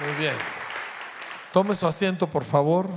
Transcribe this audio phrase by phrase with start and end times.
[0.00, 0.34] Muy bien.
[1.52, 2.88] Tome su asiento, por favor.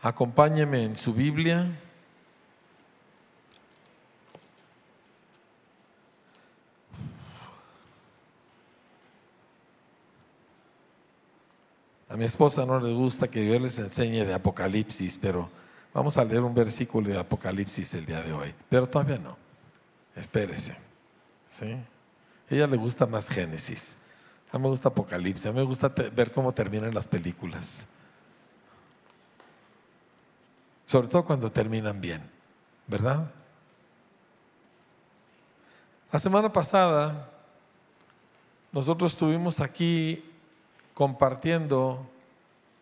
[0.00, 1.66] Acompáñeme en su Biblia.
[12.08, 15.50] A mi esposa no le gusta que yo les enseñe de Apocalipsis, pero
[15.92, 18.54] vamos a leer un versículo de Apocalipsis el día de hoy.
[18.68, 19.36] Pero todavía no.
[20.14, 20.76] Espérese.
[21.48, 21.72] ¿Sí?
[21.72, 23.96] A ella le gusta más Génesis.
[24.52, 25.46] A mí me gusta Apocalipsis.
[25.46, 27.86] A mí me gusta ver cómo terminan las películas.
[30.84, 32.28] Sobre todo cuando terminan bien.
[32.86, 33.30] ¿Verdad?
[36.10, 37.30] La semana pasada
[38.72, 40.24] nosotros estuvimos aquí
[40.94, 42.04] compartiendo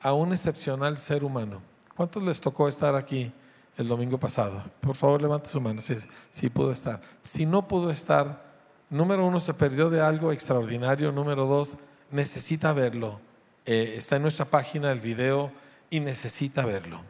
[0.01, 1.61] a un excepcional ser humano.
[1.95, 3.33] ¿Cuántos les tocó estar aquí
[3.77, 4.65] el domingo pasado?
[4.81, 5.97] Por favor, levante su mano si,
[6.31, 7.03] si pudo estar.
[7.21, 8.48] Si no pudo estar,
[8.91, 11.13] número uno, se perdió de algo extraordinario.
[11.13, 11.77] Número dos,
[12.11, 13.21] necesita verlo.
[13.67, 15.53] Eh, está en nuestra página el video
[15.91, 17.03] y necesita verlo.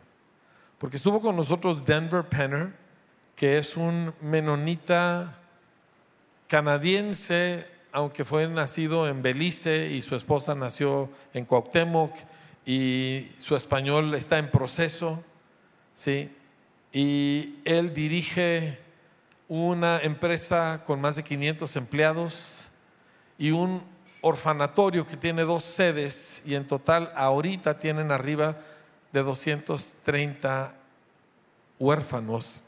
[0.79, 2.73] Porque estuvo con nosotros Denver Penner,
[3.37, 5.39] que es un menonita
[6.49, 12.15] canadiense aunque fue nacido en Belice y su esposa nació en Cuauhtémoc
[12.67, 15.23] y su español está en proceso,
[15.95, 16.31] ¿sí?
[16.93, 18.79] Y él dirige
[19.49, 22.69] una empresa con más de 500 empleados
[23.39, 23.83] y un
[24.21, 28.59] orfanatorio que tiene dos sedes y en total ahorita tienen arriba
[29.13, 30.75] de 230
[31.79, 32.63] huérfanos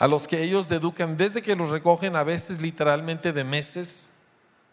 [0.00, 4.12] a los que ellos educan desde que los recogen, a veces literalmente de meses.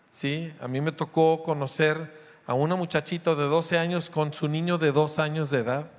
[0.09, 0.53] ¿sí?
[0.61, 4.93] A mí me tocó conocer a una muchachita de 12 años con su niño de
[4.93, 5.91] 2 años de edad.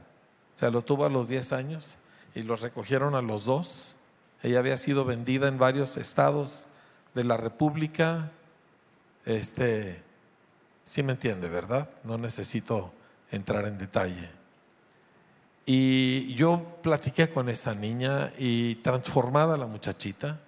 [0.55, 1.99] O sea, lo tuvo a los 10 años
[2.35, 3.98] y los recogieron a los dos.
[4.43, 6.69] Ella había sido vendida en varios estados
[7.15, 8.31] de la República.
[9.25, 10.03] Este,
[10.85, 11.91] sí me entiende, ¿verdad?
[12.05, 12.93] No necesito
[13.31, 14.31] entrar en detalle.
[15.67, 20.41] Y yo platiqué con esa niña y transformada la muchachita.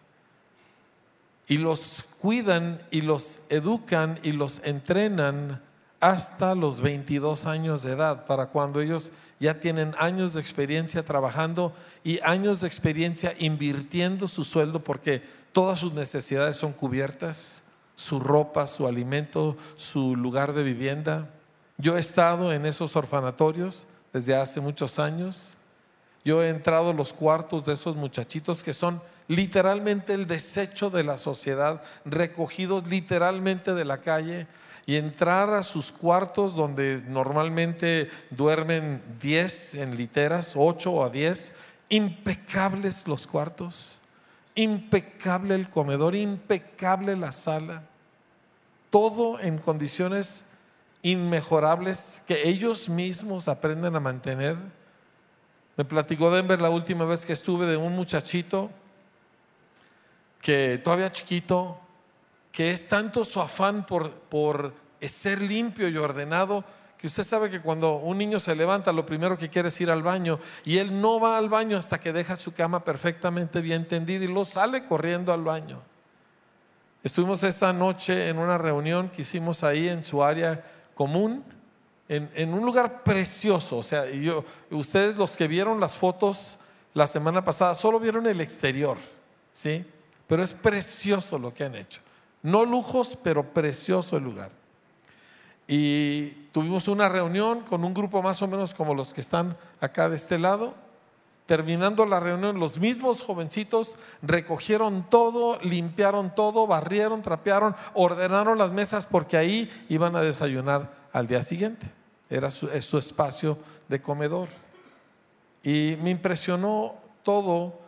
[1.47, 5.61] Y los cuidan y los educan y los entrenan
[6.01, 11.75] hasta los 22 años de edad, para cuando ellos ya tienen años de experiencia trabajando
[12.03, 15.23] y años de experiencia invirtiendo su sueldo porque
[15.53, 17.63] todas sus necesidades son cubiertas,
[17.95, 21.29] su ropa, su alimento, su lugar de vivienda.
[21.77, 25.57] Yo he estado en esos orfanatorios desde hace muchos años.
[26.25, 31.05] Yo he entrado a los cuartos de esos muchachitos que son literalmente el desecho de
[31.05, 34.47] la sociedad, recogidos literalmente de la calle,
[34.91, 41.55] y entrar a sus cuartos donde normalmente duermen 10 en literas, 8 a 10,
[41.91, 44.01] impecables los cuartos,
[44.57, 47.85] impecable el comedor, impecable la sala,
[48.91, 50.45] todo en condiciones
[51.03, 54.57] inmejorables que ellos mismos aprenden a mantener.
[55.77, 58.73] Me platicó Denver la última vez que estuve de un muchachito
[60.43, 61.79] que todavía chiquito,
[62.51, 66.65] que es tanto su afán por, por ser limpio y ordenado,
[66.99, 69.91] que usted sabe que cuando un niño se levanta, lo primero que quiere es ir
[69.91, 73.89] al baño, y él no va al baño hasta que deja su cama perfectamente bien
[73.89, 75.81] tendida y lo sale corriendo al baño.
[77.03, 80.63] Estuvimos esta noche en una reunión que hicimos ahí en su área
[80.95, 81.43] común,
[82.07, 83.79] en, un lugar precioso.
[83.79, 86.59] O sea, yo, ustedes los que vieron las fotos
[86.93, 88.99] la semana pasada, solo vieron el exterior,
[89.55, 89.87] ¿sí?
[90.27, 92.03] Pero es precioso lo que han hecho.
[92.43, 94.60] No lujos, pero precioso el lugar.
[95.73, 100.09] Y tuvimos una reunión con un grupo más o menos como los que están acá
[100.09, 100.75] de este lado.
[101.47, 109.07] Terminando la reunión, los mismos jovencitos recogieron todo, limpiaron todo, barrieron, trapearon, ordenaron las mesas
[109.07, 111.87] porque ahí iban a desayunar al día siguiente.
[112.29, 113.57] Era su, su espacio
[113.89, 114.49] de comedor.
[115.63, 117.79] Y me impresionó todo.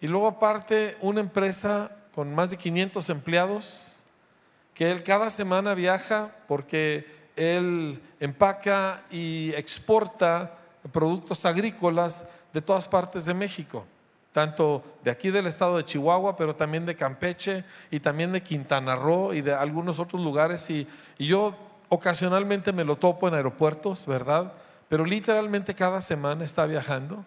[0.00, 3.96] Y luego aparte, una empresa con más de 500 empleados,
[4.72, 10.58] que él cada semana viaja porque él empaca y exporta
[10.92, 13.84] productos agrícolas de todas partes de México,
[14.32, 18.96] tanto de aquí del estado de Chihuahua, pero también de Campeche y también de Quintana
[18.96, 20.68] Roo y de algunos otros lugares.
[20.70, 20.88] Y,
[21.18, 21.54] yo
[21.88, 24.52] ocasionalmente me lo topo en aeropuertos, ¿verdad?
[24.88, 27.24] Pero literalmente cada semana está viajando.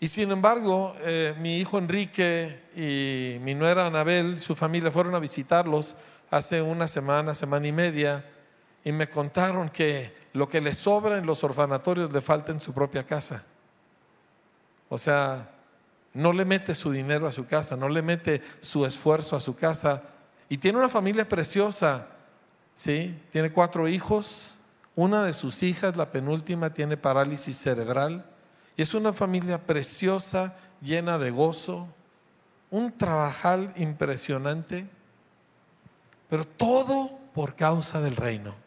[0.00, 5.18] Y sin embargo, eh, mi hijo Enrique y mi nuera Anabel, su familia, fueron a
[5.18, 5.96] visitarlos
[6.30, 8.24] hace una semana, semana y media,
[8.84, 12.74] y me contaron que lo que les sobra en los orfanatorios le falta en su
[12.74, 13.44] propia casa.
[14.90, 15.50] O sea,
[16.12, 19.56] no le mete su dinero a su casa, no le mete su esfuerzo a su
[19.56, 20.02] casa.
[20.48, 22.08] Y tiene una familia preciosa,
[22.74, 23.18] ¿sí?
[23.32, 24.60] Tiene cuatro hijos.
[24.94, 28.24] Una de sus hijas, la penúltima, tiene parálisis cerebral.
[28.76, 31.88] Y es una familia preciosa, llena de gozo.
[32.70, 34.86] Un trabajal impresionante.
[36.28, 38.63] Pero todo por causa del reino.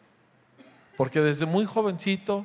[0.98, 2.44] Porque desde muy jovencito,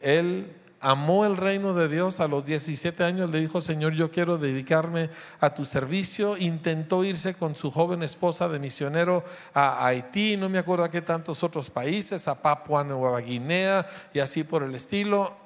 [0.00, 2.18] él amó el reino de Dios.
[2.18, 5.08] A los 17 años le dijo, Señor, yo quiero dedicarme
[5.38, 6.36] a tu servicio.
[6.36, 9.22] Intentó irse con su joven esposa de misionero
[9.54, 14.18] a Haití, no me acuerdo a qué tantos otros países, a Papua Nueva Guinea y
[14.18, 15.36] así por el estilo.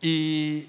[0.00, 0.66] Y,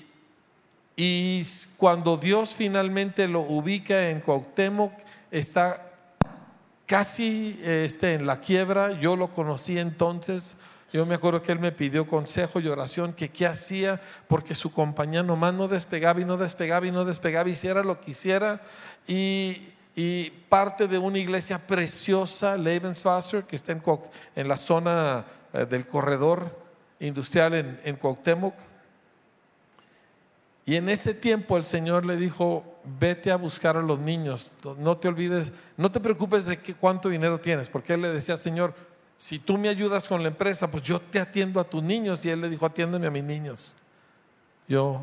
[1.78, 4.94] cuando Dios finalmente lo ubica en Cuauhtémoc,
[5.32, 5.82] está
[6.86, 8.92] casi este, en la quiebra.
[9.00, 10.58] Yo lo conocí entonces
[10.96, 14.00] yo me acuerdo que él me pidió consejo y oración que qué hacía
[14.30, 18.12] porque su compañía nomás no despegaba y no despegaba y no despegaba, hiciera lo que
[18.12, 18.62] hiciera.
[19.06, 19.74] Y,
[20.48, 26.58] parte de una iglesia preciosa, Lebenswasser, que está en, la zona eh, del corredor
[27.02, 28.56] industrial en, en Cuauhtémoc.
[30.66, 34.98] Y en ese tiempo el Señor le dijo, vete a buscar a los niños, no
[34.98, 38.74] te olvides, no te preocupes de cuánto dinero tienes, porque él le decía, Señor,
[39.18, 42.26] si tú me ayudas con la empresa, pues yo te atiendo a tus niños.
[42.26, 43.76] Y él le dijo, atiéndeme a mis niños.
[44.68, 45.02] Yo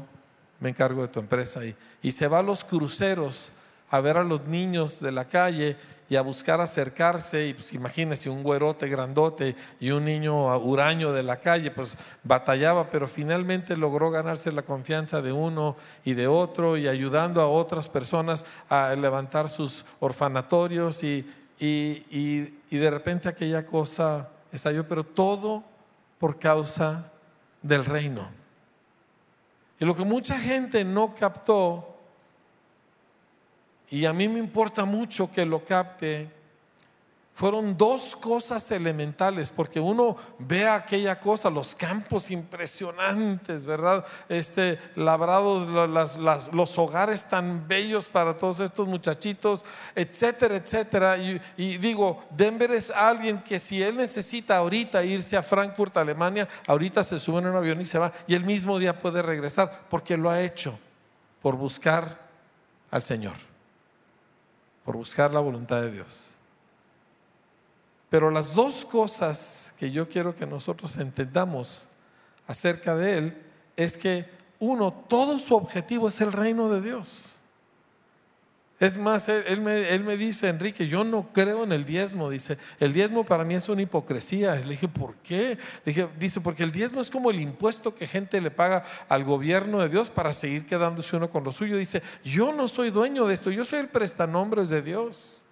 [0.61, 1.61] me encargo de tu empresa.
[2.03, 3.53] Y, se va a los cruceros
[3.91, 5.77] a ver a los niños de la calle
[6.09, 7.49] y a buscar acercarse.
[7.49, 12.91] Y pues imagínese un güerote grandote y un niño huraño de la calle, pues batallaba,
[12.91, 17.89] pero finalmente logró ganarse la confianza de uno y de otro y ayudando a otras
[17.89, 21.27] personas a levantar sus orfanatorios y
[21.59, 22.41] y,
[22.71, 25.63] de repente aquella cosa estalló, pero todo
[26.19, 27.11] por causa
[27.63, 28.29] del reino.
[29.79, 31.97] Y lo que mucha gente no captó,
[33.91, 36.31] y a mí me importa mucho que lo capte,
[37.43, 44.07] fueron dos cosas elementales, porque uno ve aquella cosa, los campos impresionantes, ¿verdad?
[44.29, 45.67] Este, labrados,
[46.53, 49.65] los hogares tan bellos para todos estos muchachitos,
[49.97, 51.19] etcétera, etcétera.
[51.19, 56.49] Y, y, digo, Denver es alguien que si él necesita ahorita irse a Frankfurt, Alemania,
[56.69, 59.87] ahorita se sube en un avión y se va, y el mismo día puede regresar,
[59.91, 60.79] porque lo ha hecho
[61.43, 62.21] por buscar
[62.93, 63.35] al Señor,
[64.85, 66.39] por buscar la voluntad de Dios.
[68.13, 71.89] Pero las dos cosas que yo quiero que nosotros entendamos
[72.47, 73.43] acerca de Él
[73.75, 74.29] es que
[74.59, 77.41] uno, todo su objetivo es el reino de Dios.
[78.79, 82.29] Es más, él, me, dice, Enrique, yo no creo en el diezmo.
[82.29, 84.57] Dice, el diezmo para mí es una hipocresía.
[84.57, 85.57] Le dije, ¿por qué?
[85.87, 89.25] Le dije, dice, porque el diezmo es como el impuesto que gente le paga al
[89.25, 91.79] gobierno de Dios para seguir quedándose uno con lo suyo.
[91.79, 95.43] Dice, yo no soy dueño de esto, yo soy el prestanombres de Dios.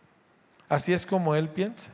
[0.69, 1.93] Así es como él piensa.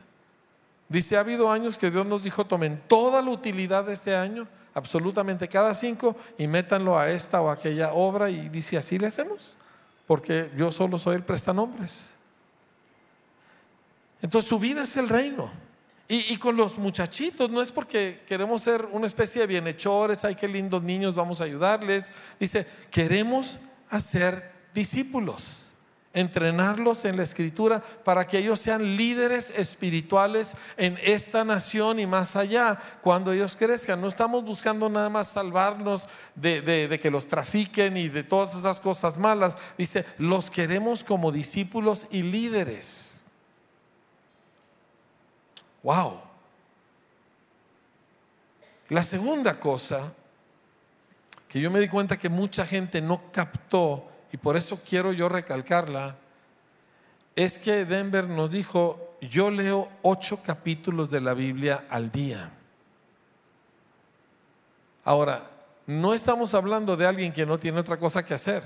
[0.89, 4.47] Dice, ha habido años que Dios nos dijo, tomen toda la utilidad de este año,
[4.73, 8.29] absolutamente cada cinco, y métanlo a esta o aquella obra.
[8.29, 9.57] Y dice, así le hacemos,
[10.05, 12.15] porque yo solo soy el prestanombres.
[14.21, 15.51] Entonces su vida es el reino.
[16.09, 20.35] Y, y, con los muchachitos, no es porque queremos ser una especie de bienhechores, ay,
[20.35, 22.09] qué lindos niños, vamos a ayudarles.
[22.39, 23.59] Dice, queremos
[23.89, 25.66] hacer discípulos
[26.17, 32.35] entrenarlos en la escritura para que ellos sean líderes espirituales en esta nación y más
[32.35, 34.01] allá cuando ellos crezcan.
[34.01, 39.19] No estamos buscando nada más salvarnos de, que los trafiquen y de todas esas cosas
[39.19, 39.57] malas.
[39.77, 43.21] Dice, los queremos como discípulos y líderes.
[45.83, 46.19] Wow.
[48.89, 50.13] La segunda cosa
[51.47, 55.29] que yo me di cuenta que mucha gente no captó y por eso quiero yo
[55.29, 56.15] recalcarla,
[57.35, 62.51] es que Denver nos dijo, yo leo ocho capítulos de la Biblia al día.
[65.03, 65.49] Ahora,
[65.87, 68.63] no estamos hablando de alguien que no tiene otra cosa que hacer.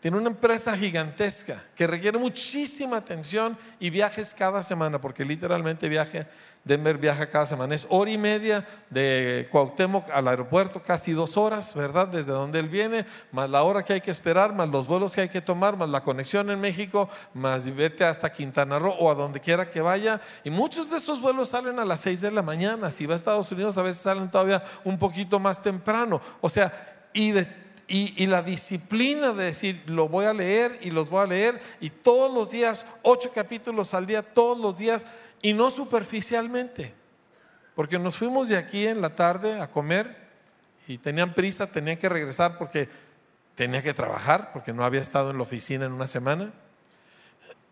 [0.00, 6.26] Tiene una empresa gigantesca que requiere muchísima atención y viajes cada semana, porque literalmente viaje,
[6.64, 7.74] Denver viaja cada semana.
[7.74, 12.08] Es hora y media de Cuauhtémoc al aeropuerto, casi dos horas, ¿verdad?
[12.08, 15.20] Desde donde él viene, más la hora que hay que esperar, más los vuelos que
[15.20, 19.14] hay que tomar, más la conexión en México, más vete hasta Quintana Roo o a
[19.14, 20.18] donde quiera que vaya.
[20.44, 22.90] Y muchos de esos vuelos salen a las seis de la mañana.
[22.90, 26.22] Si va a Estados Unidos, a veces salen todavía un poquito más temprano.
[26.40, 31.10] O sea, y de y, la disciplina de decir, lo voy a leer y los
[31.10, 35.08] voy a leer, y todos los días, ocho capítulos al día, todos los días,
[35.42, 36.94] y no superficialmente.
[37.74, 40.16] Porque nos fuimos de aquí en la tarde a comer
[40.86, 42.88] y tenían prisa, tenían que regresar porque
[43.56, 46.52] tenía que trabajar, porque no había estado en la oficina en una semana.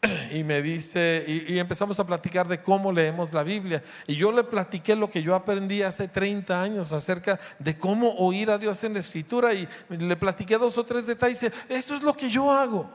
[0.32, 3.82] y me dice, y, empezamos a platicar de cómo leemos la Biblia.
[4.06, 8.50] Y yo le platiqué lo que yo aprendí hace 30 años acerca de cómo oír
[8.50, 11.52] a Dios en la escritura y le platiqué dos o tres detalles.
[11.68, 12.88] Eso es lo que yo hago.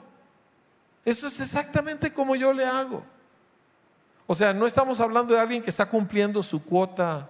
[1.05, 3.03] Eso es exactamente como yo le hago.
[4.25, 7.29] O sea, no estamos hablando de alguien que está cumpliendo su cuota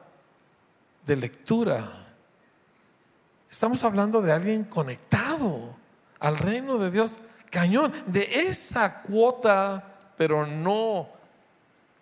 [1.05, 1.89] de lectura.
[3.49, 5.75] Estamos hablando de alguien conectado
[6.19, 7.19] al reino de Dios
[7.53, 9.83] cañón, de esa cuota,
[10.17, 11.07] pero no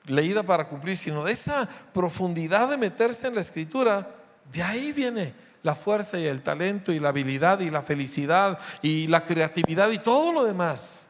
[0.05, 4.15] leída para cumplir, sino de esa profundidad de meterse en la escritura,
[4.49, 9.07] de ahí viene la fuerza y el talento y la habilidad y la felicidad y
[9.07, 11.09] la creatividad y todo lo demás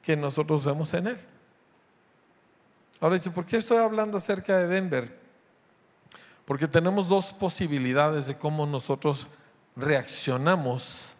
[0.00, 1.18] que nosotros vemos en él.
[3.00, 5.18] Ahora dice, ¿por qué estoy hablando acerca de Denver?
[6.44, 9.26] Porque tenemos dos posibilidades de cómo nosotros
[9.74, 11.16] reaccionamos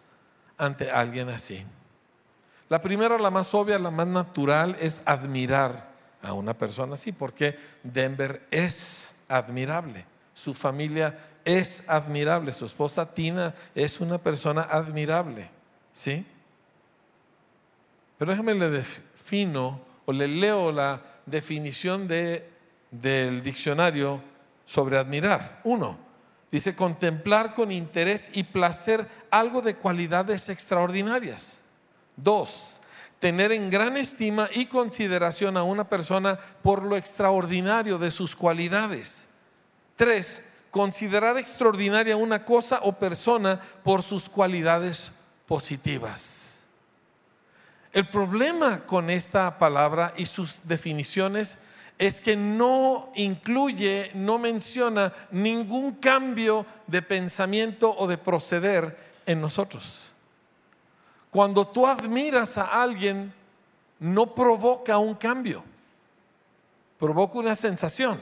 [0.57, 1.65] ante alguien así.
[2.71, 7.59] La primera, la más obvia, la más natural, es admirar a una persona así, porque
[7.83, 15.49] Denver es admirable, su familia es admirable, su esposa Tina es una persona admirable,
[15.91, 16.25] ¿sí?
[18.17, 22.49] Pero déjame le defino o le leo la definición de,
[22.89, 24.21] del diccionario
[24.63, 25.59] sobre admirar.
[25.65, 25.97] Uno,
[26.49, 31.65] dice contemplar con interés y placer algo de cualidades extraordinarias.
[32.15, 32.81] Dos,
[33.19, 39.29] tener en gran estima y consideración a una persona por lo extraordinario de sus cualidades.
[39.95, 45.11] Tres, considerar extraordinaria una cosa o persona por sus cualidades
[45.45, 46.65] positivas.
[47.93, 51.57] El problema con esta palabra y sus definiciones
[51.97, 60.10] es que no incluye, no menciona ningún cambio de pensamiento o de proceder en nosotros.
[61.31, 63.33] Cuando tú admiras a alguien,
[63.99, 65.63] no provoca un cambio,
[66.99, 68.19] provoca una sensación.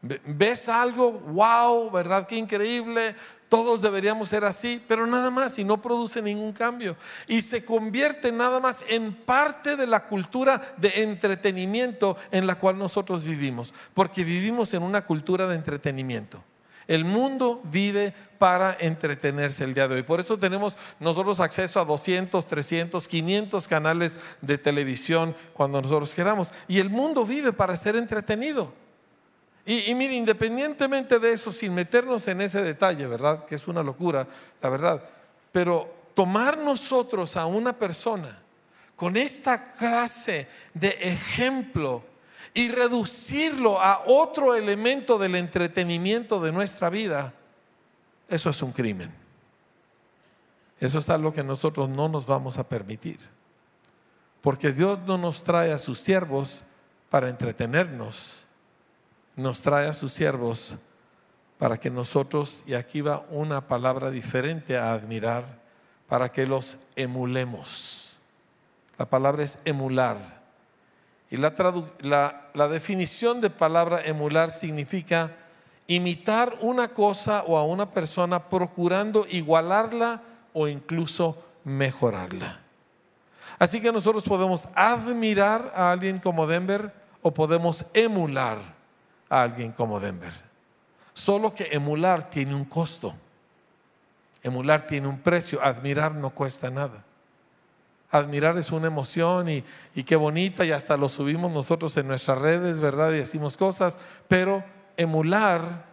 [0.00, 2.26] Ves algo, wow, ¿verdad?
[2.28, 3.16] Qué increíble,
[3.48, 6.96] todos deberíamos ser así, pero nada más y no produce ningún cambio.
[7.26, 12.78] Y se convierte nada más en parte de la cultura de entretenimiento en la cual
[12.78, 16.44] nosotros vivimos, porque vivimos en una cultura de entretenimiento.
[16.88, 20.02] El mundo vive para entretenerse el día de hoy.
[20.02, 26.50] Por eso tenemos nosotros acceso a 200, 300, 500 canales de televisión cuando nosotros queramos.
[26.66, 28.72] Y el mundo vive para ser entretenido.
[29.66, 33.44] Y, mire, independientemente de eso, sin meternos en ese detalle, ¿verdad?
[33.44, 34.26] Que es una locura,
[34.62, 35.04] la verdad.
[35.52, 38.40] Pero tomar nosotros a una persona
[38.96, 42.02] con esta clase de ejemplo
[42.54, 47.34] y reducirlo a otro elemento del entretenimiento de nuestra vida,
[48.28, 49.12] eso es un crimen.
[50.80, 53.18] Eso es algo que nosotros no nos vamos a permitir.
[54.40, 56.64] Porque Dios no nos trae a sus siervos
[57.10, 58.46] para entretenernos,
[59.34, 60.76] nos trae a sus siervos
[61.58, 65.58] para que nosotros, y aquí va una palabra diferente a admirar,
[66.06, 68.20] para que los emulemos.
[68.96, 70.37] La palabra es emular
[71.30, 75.36] y la, definición de palabra emular significa
[75.86, 80.22] imitar una cosa o a una persona procurando igualarla
[80.54, 82.60] o incluso mejorarla.
[83.58, 88.58] Así que nosotros podemos admirar a alguien como Denver o podemos emular
[89.28, 90.32] a alguien como Denver.
[91.12, 93.14] Solo que emular tiene un costo.
[94.42, 97.04] Emular tiene un precio, admirar no cuesta nada.
[98.10, 99.64] Admirar es una emoción y,
[100.04, 103.12] qué bonita y hasta lo subimos nosotros en nuestras redes, ¿verdad?
[103.12, 103.98] Y decimos cosas,
[104.28, 104.64] pero
[104.96, 105.86] emular,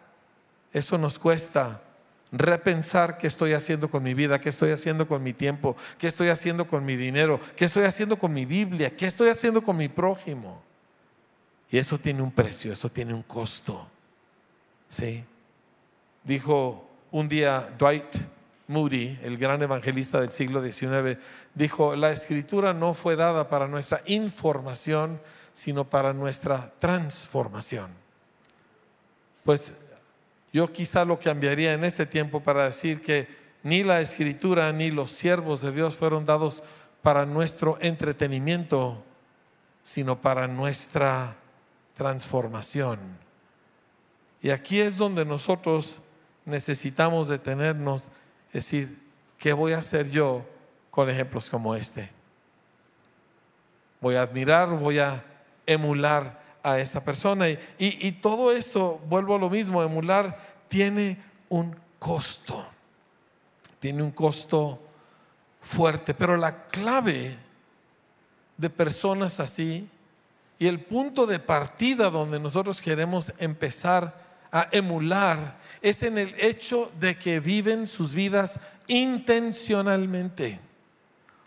[0.71, 1.81] eso nos cuesta
[2.31, 6.29] repensar qué estoy haciendo con mi vida, qué estoy haciendo con mi tiempo, qué estoy
[6.29, 9.89] haciendo con mi dinero, qué estoy haciendo con mi Biblia, qué estoy haciendo con mi
[9.89, 10.61] prójimo.
[11.69, 13.87] Y eso tiene un precio, eso tiene un costo.
[14.87, 15.23] ¿Sí?
[16.23, 18.34] Dijo un día Dwight
[18.67, 21.19] Moody, el gran evangelista del siglo XIX,
[21.53, 25.21] dijo, la escritura no fue dada para nuestra información,
[25.53, 27.91] sino para nuestra transformación.
[29.43, 29.73] Pues
[30.51, 33.27] yo quizá lo cambiaría en este tiempo para decir que
[33.61, 36.63] ni la escritura ni los siervos de Dios fueron dados
[37.01, 39.03] para nuestro entretenimiento,
[39.83, 41.35] sino para nuestra
[41.93, 42.99] transformación.
[44.41, 46.01] Y aquí es donde nosotros
[46.45, 48.09] necesitamos detenernos
[48.55, 48.97] decir,
[49.37, 50.45] ¿qué voy a hacer yo
[50.89, 52.09] con ejemplos como este?
[53.99, 55.23] Voy a admirar, voy a
[55.65, 57.49] emular a esta persona.
[57.49, 60.37] Y, y, todo esto, vuelvo a lo mismo, emular
[60.69, 61.17] tiene
[61.49, 62.65] un costo.
[63.79, 64.79] Tiene un costo
[65.59, 66.13] fuerte.
[66.13, 67.35] Pero la clave
[68.55, 69.89] de personas así
[70.57, 74.24] y el punto de partida donde nosotros queremos empezar
[74.55, 78.57] a emular es en el hecho de que viven sus vidas
[78.87, 80.61] intencionalmente.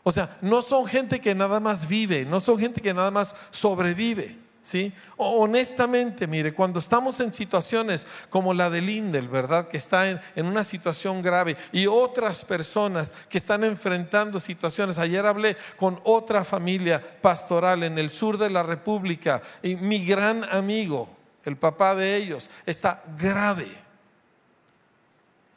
[0.03, 3.35] O sea, no son gente que nada más vive, no son gente que nada más
[3.51, 4.37] sobrevive.
[4.61, 4.93] ¿Sí?
[5.17, 9.69] Honestamente, mire, cuando estamos en situaciones como la de Lindel, ¿verdad?
[9.69, 14.99] Que está en, en, una situación grave y otras personas que están enfrentando situaciones.
[14.99, 20.45] Ayer hablé con otra familia pastoral en el sur de la República y mi gran
[20.45, 23.69] amigo, el papá de ellos, está grave.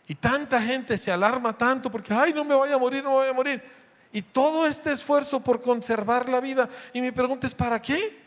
[0.07, 3.15] Y tanta gente se alarma tanto porque, ay, no me voy a morir, no me
[3.15, 3.63] voy a morir.
[4.11, 6.67] Y todo este esfuerzo por conservar la vida.
[6.91, 8.19] Y mi pregunta es, ¿para qué?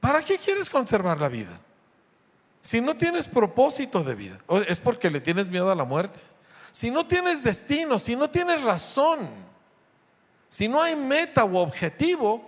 [0.00, 1.58] ¿Para qué quieres conservar la vida?
[2.60, 6.20] Si no tienes propósito de vida, es porque le tienes miedo a la muerte.
[6.72, 9.30] Si no tienes destino, si no tienes razón,
[10.48, 12.47] si no hay meta u objetivo,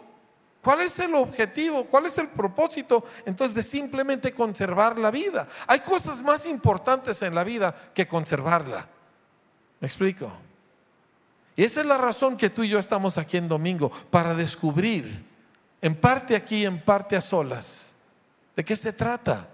[0.62, 1.84] ¿cuál es el objetivo?
[1.84, 3.04] ¿Cuál es el propósito?
[3.26, 5.46] Entonces de simplemente conservar la vida.
[5.66, 8.88] Hay cosas más importantes en la vida que conservarla.
[9.80, 10.30] ¿Me explico?
[11.56, 15.26] Y esa es la razón que tú y yo estamos aquí en domingo, para descubrir
[15.82, 17.94] en parte aquí, en parte a solas,
[18.54, 19.48] de qué se trata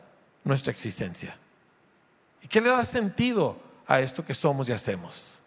[0.45, 1.37] nuestra existencia.
[2.43, 5.43] ¿Y qué le da sentido a esto que somos y hacemos?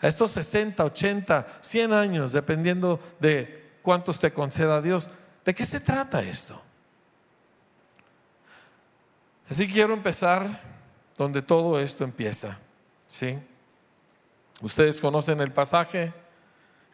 [0.00, 5.10] A estos 60, 80, 100 años, dependiendo de cuántos te conceda Dios,
[5.44, 6.60] ¿de qué se trata esto?
[9.48, 10.60] Así quiero empezar
[11.18, 12.58] donde todo esto empieza.
[13.08, 13.38] ¿Sí?
[14.60, 16.12] Ustedes conocen el pasaje.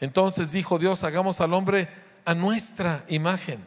[0.00, 1.88] Entonces dijo Dios, hagamos al hombre
[2.24, 3.64] a nuestra imagen,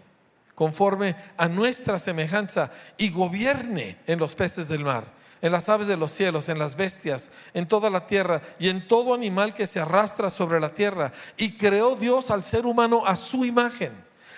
[0.55, 5.05] conforme a nuestra semejanza, y gobierne en los peces del mar,
[5.41, 8.87] en las aves de los cielos, en las bestias, en toda la tierra y en
[8.87, 11.11] todo animal que se arrastra sobre la tierra.
[11.37, 13.93] Y creó Dios al ser humano a su imagen.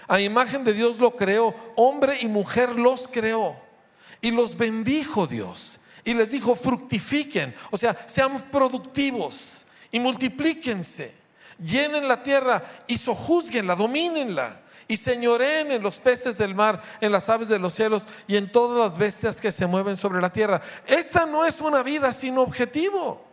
[0.07, 3.55] A imagen de Dios lo creó, hombre y mujer los creó.
[4.21, 5.79] Y los bendijo Dios.
[6.03, 11.21] Y les dijo, fructifiquen, o sea, sean productivos y multiplíquense
[11.61, 17.29] llenen la tierra y sojuzguenla, domínenla y señoreen en los peces del mar, en las
[17.29, 20.61] aves de los cielos y en todas las bestias que se mueven sobre la tierra.
[20.85, 23.25] Esta no es una vida sin objetivo.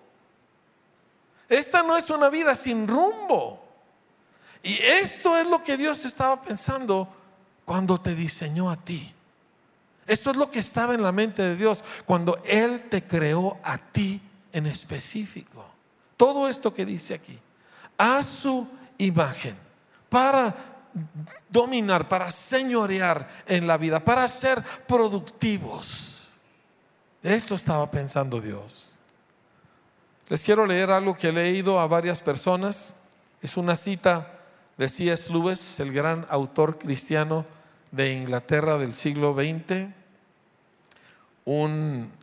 [1.49, 3.61] Esta no es una vida sin rumbo.
[4.63, 7.09] Y esto es lo que Dios estaba pensando
[7.65, 9.13] cuando te diseñó a ti.
[10.07, 13.79] Esto es lo que estaba en la mente de Dios cuando Él te creó a
[13.79, 15.67] ti en específico.
[16.17, 17.37] Todo esto que dice aquí
[17.97, 18.65] a su
[18.97, 19.57] imagen
[20.09, 20.78] para
[21.49, 26.39] dominar, para señorear en la vida, para ser productivos.
[27.23, 29.01] Esto estaba pensando Dios.
[30.29, 32.95] Les quiero leer algo que he leído a varias personas.
[33.41, 34.41] Es una cita
[34.77, 35.33] de C.S.
[35.33, 37.47] Lewis, el gran autor cristiano
[37.91, 39.89] de Inglaterra del siglo XX.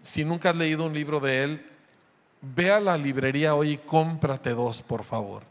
[0.01, 1.71] Si nunca has leído un libro de él,
[2.41, 5.43] ve a la librería hoy y cómprate dos, por favor.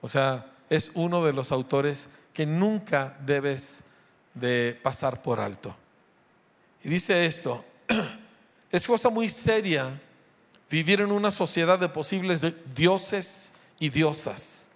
[0.00, 3.82] O sea, es uno de los autores que nunca debes
[4.34, 5.74] de pasar por alto.
[6.84, 7.64] Y dice esto,
[8.70, 9.98] es cosa muy seria
[10.68, 12.44] vivir en una sociedad de posibles
[12.74, 14.68] dioses y diosas.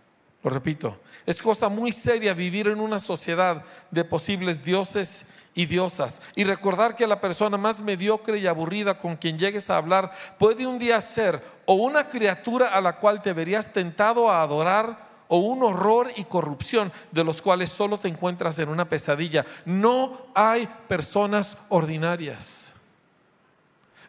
[0.43, 6.23] Lo repito, es cosa muy seria vivir en una sociedad de posibles dioses y diosas
[6.35, 10.67] y recordar que la persona más mediocre y aburrida con quien llegues a hablar puede
[10.67, 15.39] un día ser o una criatura a la cual te verías tentado a adorar o
[15.39, 19.47] un horror y corrupción de los cuales solo te encuentras en una pesadilla.
[19.65, 22.75] No hay personas ordinarias.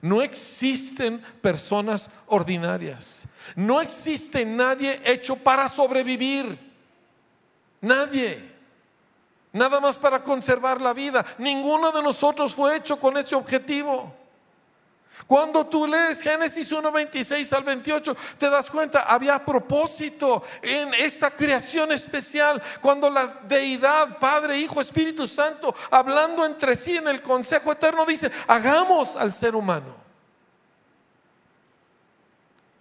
[0.01, 3.27] No existen personas ordinarias.
[3.55, 6.57] No existe nadie hecho para sobrevivir.
[7.81, 8.51] Nadie.
[9.53, 11.23] Nada más para conservar la vida.
[11.38, 14.20] Ninguno de nosotros fue hecho con ese objetivo.
[15.28, 21.32] Cuando tú lees Génesis 1, 26 al 28, te das cuenta, había propósito en esta
[21.32, 22.62] creación especial.
[22.82, 28.32] Cuando la deidad, Padre, Hijo, Espíritu Santo, hablando entre sí en el consejo eterno, dice,
[28.47, 29.95] hagamos al ser humano.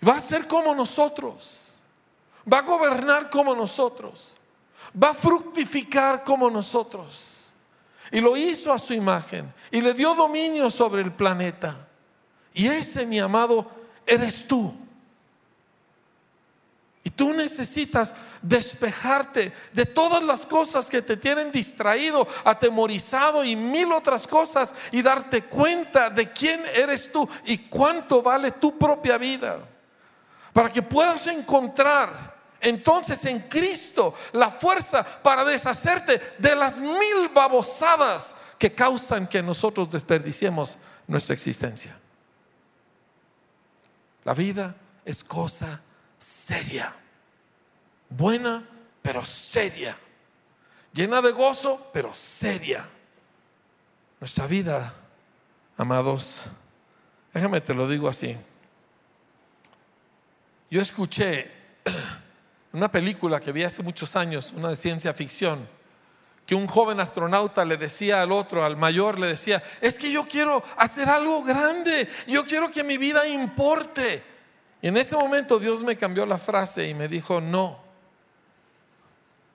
[0.07, 1.85] Va a ser como nosotros.
[2.51, 4.35] Va a gobernar como nosotros.
[5.01, 7.55] Va a fructificar como nosotros.
[8.11, 9.53] Y lo hizo a su imagen.
[9.71, 11.87] Y le dio dominio sobre el planeta.
[12.53, 13.71] Y ese, mi amado,
[14.07, 14.75] eres tú.
[17.03, 23.91] Y tú necesitas despejarte de todas las cosas que te tienen distraído, atemorizado y mil
[23.93, 29.59] otras cosas y darte cuenta de quién eres tú y cuánto vale tu propia vida.
[30.53, 38.37] Para que puedas encontrar Entonces en Cristo la fuerza para deshacerte de las mil babosadas
[38.59, 41.97] que causan que nosotros desperdiciemos nuestra existencia.
[44.25, 45.81] La vida es cosa
[46.19, 46.95] seria,
[48.09, 48.67] buena
[49.03, 49.97] pero seria,
[50.93, 52.87] llena de gozo pero seria.
[54.21, 54.95] Nuestra vida,
[55.79, 56.49] amados,
[57.33, 58.37] déjame te lo digo así.
[60.71, 61.51] Yo escuché
[62.73, 65.67] una película que vi hace muchos años, una de ciencia ficción,
[66.51, 70.27] que un joven astronauta le decía al otro, al mayor, le decía, es que yo
[70.27, 74.25] quiero hacer algo grande, yo quiero que mi vida importe.
[74.83, 77.79] Y en ese momento Dios me cambió la frase y me dijo, no,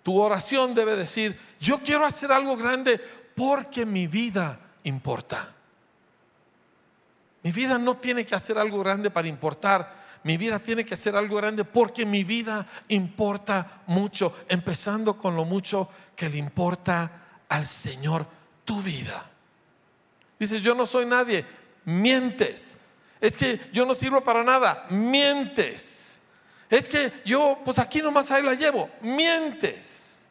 [0.03, 2.97] tu oración debe decir, yo quiero hacer algo grande
[3.35, 5.53] porque mi vida importa.
[7.43, 11.15] Mi vida no tiene que hacer algo grande para importar mi vida tiene que ser
[11.15, 17.63] algo grande porque mi vida importa mucho, empezando con lo mucho que le importa al
[17.63, 18.25] Señor
[18.65, 19.29] tu vida.
[20.39, 21.45] Dices, yo no soy nadie,
[21.85, 22.79] mientes.
[23.21, 26.19] Es que yo no sirvo para nada, mientes.
[26.71, 30.27] Es que yo, pues aquí nomás ahí la llevo, mientes.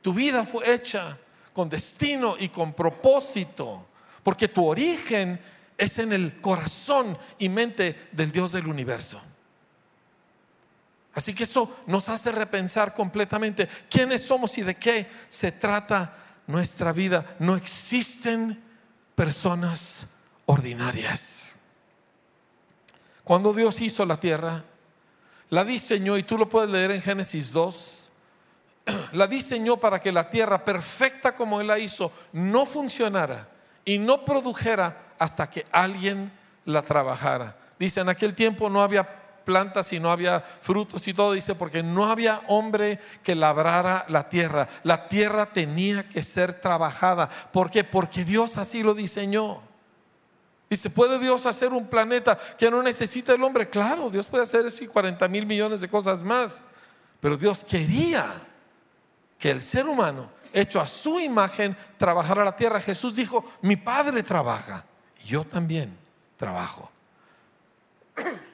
[0.00, 1.18] Tu vida fue hecha
[1.52, 3.88] con destino y con propósito,
[4.22, 5.38] porque tu origen
[5.82, 9.20] es en el corazón y mente del Dios del universo.
[11.14, 16.16] Así que eso nos hace repensar completamente quiénes somos y de qué se trata
[16.46, 17.36] nuestra vida.
[17.38, 18.62] No existen
[19.14, 20.06] personas
[20.46, 21.58] ordinarias.
[23.24, 24.64] Cuando Dios hizo la tierra,
[25.50, 28.10] la diseñó, y tú lo puedes leer en Génesis 2,
[29.12, 33.48] la diseñó para que la tierra, perfecta como Él la hizo, no funcionara
[33.84, 36.32] y no produjera hasta que alguien
[36.64, 37.56] la trabajara.
[37.78, 39.08] Dice, en aquel tiempo no había
[39.44, 44.28] plantas y no había frutos y todo, dice, porque no había hombre que labrara la
[44.28, 44.68] tierra.
[44.82, 47.28] La tierra tenía que ser trabajada.
[47.28, 47.84] ¿Por qué?
[47.84, 49.60] Porque Dios así lo diseñó.
[50.68, 53.70] Dice, ¿puede Dios hacer un planeta que no necesita el hombre?
[53.70, 56.64] Claro, Dios puede hacer eso y 40 mil millones de cosas más.
[57.20, 58.26] Pero Dios quería
[59.38, 62.80] que el ser humano, hecho a su imagen, trabajara la tierra.
[62.80, 64.86] Jesús dijo, mi Padre trabaja
[65.24, 65.96] yo también
[66.36, 66.90] trabajo.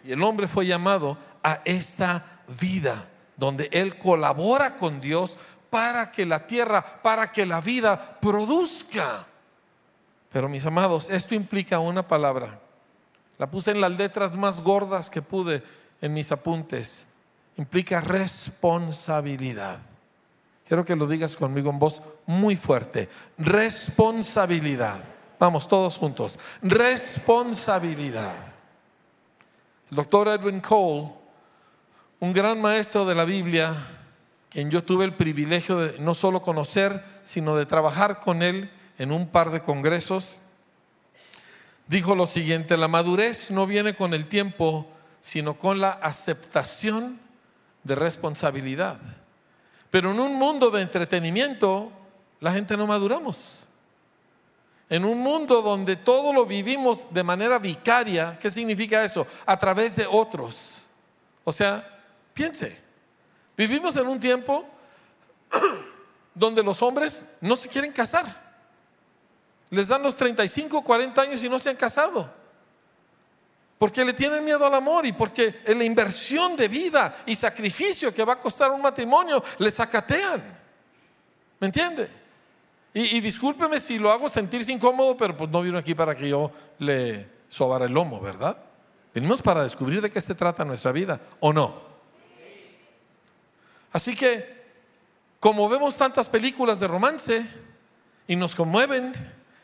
[0.04, 5.36] Y el hombre fue llamado a esta vida donde él colabora con Dios
[5.70, 9.26] para que la tierra, para que la vida produzca.
[10.30, 12.58] Pero mis amados, esto implica una palabra.
[13.38, 15.62] La puse en las letras más gordas que pude
[16.00, 17.06] en mis apuntes.
[17.56, 19.78] Implica responsabilidad.
[20.66, 23.08] Quiero que lo digas conmigo en voz muy fuerte.
[23.38, 25.02] Responsabilidad.
[25.38, 26.38] Vamos todos juntos.
[26.62, 28.34] Responsabilidad.
[29.90, 31.12] El doctor Edwin Cole,
[32.20, 33.74] un gran maestro de la Biblia,
[34.50, 39.12] quien yo tuve el privilegio de no solo conocer, sino de trabajar con él en
[39.12, 40.40] un par de congresos,
[41.86, 44.86] dijo lo siguiente, la madurez no viene con el tiempo,
[45.20, 47.20] sino con la aceptación
[47.84, 48.98] de responsabilidad.
[49.90, 51.92] Pero en un mundo de entretenimiento,
[52.40, 53.67] la gente no maduramos.
[54.90, 59.26] En un mundo donde todo lo vivimos de manera vicaria, ¿qué significa eso?
[59.44, 60.88] A través de otros.
[61.44, 61.86] O sea,
[62.32, 62.80] piense,
[63.56, 64.64] vivimos en un tiempo
[66.34, 68.48] donde los hombres no se quieren casar.
[69.70, 72.32] Les dan los 35, 40 años y no se han casado.
[73.78, 78.12] Porque le tienen miedo al amor y porque en la inversión de vida y sacrificio
[78.12, 80.42] que va a costar un matrimonio les acatean.
[81.60, 82.10] ¿Me entiende?
[83.00, 86.50] Y, discúlpeme si lo hago sentirse incómodo, pero pues no vino aquí para que yo
[86.80, 88.60] le sobara el lomo, ¿verdad?
[89.14, 91.80] Venimos para descubrir de qué se trata nuestra vida, ¿o no?
[93.92, 94.64] Así que,
[95.38, 97.46] como vemos tantas películas de romance
[98.26, 99.12] y nos conmueven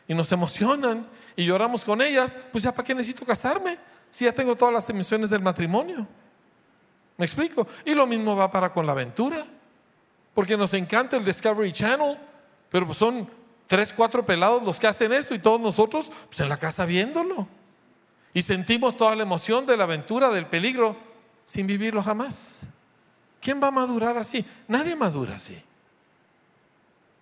[0.07, 3.77] y nos emocionan y lloramos con ellas, pues ya para qué necesito casarme
[4.09, 6.07] si ya tengo todas las emisiones del matrimonio.
[7.17, 7.67] ¿Me explico?
[7.83, 9.45] Y lo mismo va para con la aventura,
[10.33, 12.17] porque nos encanta el Discovery Channel
[12.75, 13.25] pero pues son
[13.67, 17.47] tres, cuatro pelados los que hacen eso y todos nosotros pues en la casa viéndolo.
[18.33, 20.97] Y sentimos toda la emoción de la aventura, del peligro,
[21.45, 22.67] sin vivirlo jamás.
[23.39, 24.45] ¿Quién va a madurar así?
[24.67, 25.57] Nadie madura así.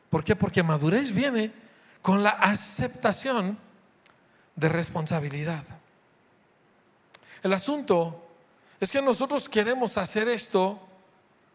[0.10, 0.36] ¿Por qué?
[0.36, 1.54] Porque madurez viene
[2.02, 3.56] con la aceptación
[4.56, 5.64] de responsabilidad.
[7.44, 8.28] El asunto
[8.80, 10.80] es que nosotros queremos hacer esto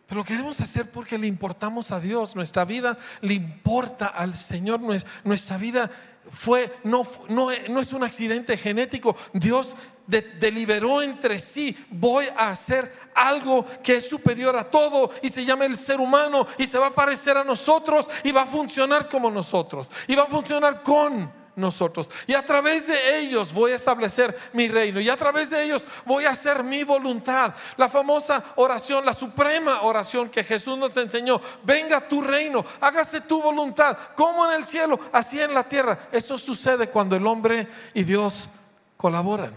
[0.09, 2.35] Pero lo queremos hacer porque le importamos a Dios.
[2.35, 4.81] Nuestra vida le importa al Señor.
[5.23, 5.91] Nuestra vida
[6.31, 9.15] fue, no, no, no es un accidente genético.
[9.35, 15.45] Dios deliberó entre sí, voy a hacer algo que es superior a todo y se
[15.45, 19.11] llama el ser humano y se va a parecer a nosotros y va a funcionar
[19.11, 22.11] como nosotros y va a funcionar con nosotros.
[22.27, 25.01] Y a través de ellos voy a establecer mi reino.
[25.01, 27.55] Y a través de ellos voy a hacer mi voluntad.
[27.77, 31.41] La famosa oración, la suprema oración que Jesús nos enseñó.
[31.65, 36.09] Venga tu reino, hágase tu voluntad, como en el cielo, así en la tierra.
[36.13, 38.49] Eso sucede cuando el hombre y Dios
[38.97, 39.53] colaboran.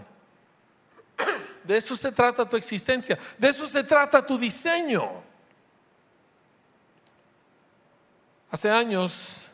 [1.64, 3.18] De eso se trata tu existencia.
[3.38, 5.22] De eso se trata tu diseño.
[8.50, 9.48] Hace años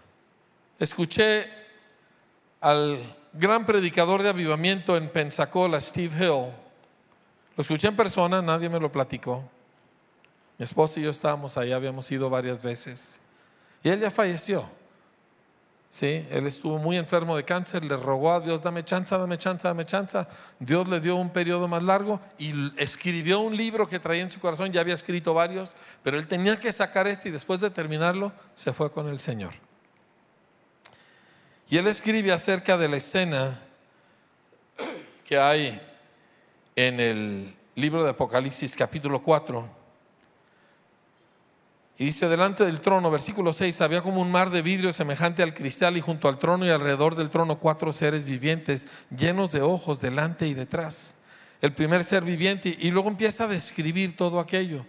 [0.78, 1.57] escuché
[2.60, 2.98] al
[3.32, 6.52] gran predicador de avivamiento en Pensacola, Steve Hill.
[7.56, 9.42] Lo escuché en persona, nadie me lo platicó.
[10.58, 13.20] Mi esposa y yo estábamos ahí, habíamos ido varias veces.
[13.82, 14.68] Y él ya falleció.
[15.90, 19.66] Sí, él estuvo muy enfermo de cáncer, le rogó a Dios, dame chance, dame chance,
[19.66, 20.26] dame chance.
[20.58, 24.38] Dios le dio un periodo más largo y escribió un libro que traía en su
[24.38, 28.32] corazón, ya había escrito varios, pero él tenía que sacar este y después de terminarlo
[28.54, 29.54] se fue con el Señor.
[31.70, 33.60] Y él escribe acerca de la escena
[35.24, 35.80] que hay
[36.74, 39.68] en el libro de Apocalipsis capítulo 4.
[41.98, 45.52] Y dice, delante del trono, versículo 6, había como un mar de vidrio semejante al
[45.52, 50.00] cristal y junto al trono y alrededor del trono cuatro seres vivientes llenos de ojos
[50.00, 51.16] delante y detrás.
[51.60, 54.86] El primer ser viviente y luego empieza a describir todo aquello.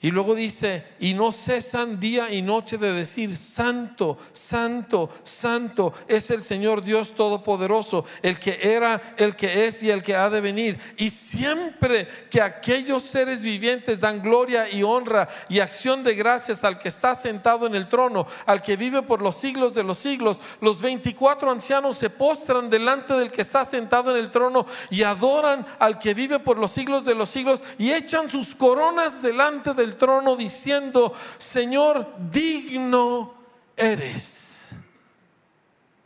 [0.00, 6.30] Y luego dice, y no cesan día y noche de decir, santo, santo, santo es
[6.30, 10.40] el Señor Dios Todopoderoso, el que era, el que es y el que ha de
[10.40, 10.78] venir.
[10.98, 16.78] Y siempre que aquellos seres vivientes dan gloria y honra y acción de gracias al
[16.78, 20.40] que está sentado en el trono, al que vive por los siglos de los siglos,
[20.60, 25.66] los 24 ancianos se postran delante del que está sentado en el trono y adoran
[25.80, 29.87] al que vive por los siglos de los siglos y echan sus coronas delante del
[29.96, 33.34] trono diciendo, Señor, digno
[33.76, 34.76] eres.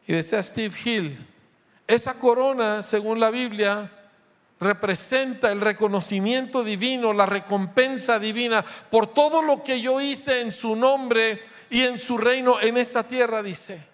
[0.07, 1.29] Y decía Steve Hill,
[1.87, 3.91] esa corona, según la Biblia,
[4.61, 10.77] representa el reconocimiento divino, la recompensa divina por todo lo que yo hice en su
[10.77, 13.87] nombre y en su reino en esta tierra, dice.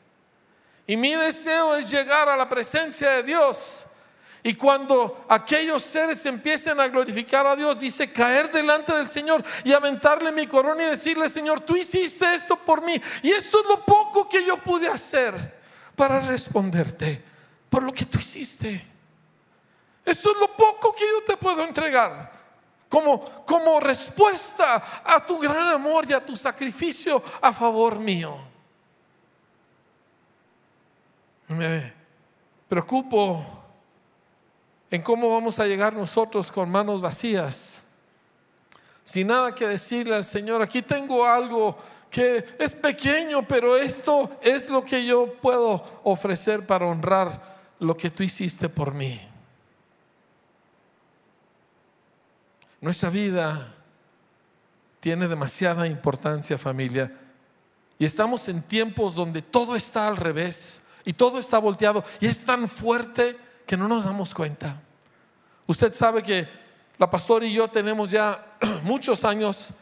[0.87, 3.88] Y mi deseo es llegar a la presencia de Dios
[4.43, 9.73] y cuando aquellos seres empiecen a glorificar a Dios, dice caer delante del Señor y
[9.73, 13.01] aventarle mi corona y decirle, Señor, tú hiciste esto por mí.
[13.23, 15.59] Y esto es lo poco que yo pude hacer
[15.97, 17.23] para responderte
[17.69, 18.87] por lo que tú hiciste.
[20.05, 22.33] Esto es lo poco que yo te puedo entregar
[22.89, 28.39] como, como respuesta a tu gran amor y a tu sacrificio a favor mío.
[31.49, 31.93] Me
[32.69, 33.58] preocupo
[34.91, 37.85] en cómo vamos a llegar nosotros con manos vacías,
[39.05, 41.77] sin nada que decirle al Señor, aquí tengo algo
[42.11, 48.11] que es pequeño, pero esto es lo que yo puedo ofrecer para honrar lo que
[48.11, 49.21] tú hiciste por mí.
[52.81, 53.75] Nuestra vida
[55.01, 57.13] tiene demasiada importancia, familia,
[57.99, 62.45] y estamos en tiempos donde todo está al revés y todo está volteado y es
[62.45, 63.37] tan fuerte
[63.69, 64.81] que no nos damos cuenta.
[65.67, 66.49] Usted sabe que
[66.97, 69.75] la pastora y yo tenemos ya muchos años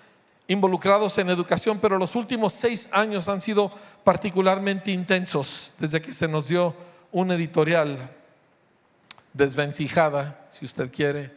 [0.49, 3.70] involucrados en educación, pero los últimos seis años han sido
[4.03, 6.75] particularmente intensos desde que se nos dio
[7.12, 8.11] un editorial
[9.33, 11.33] desvencijada, si usted quiere.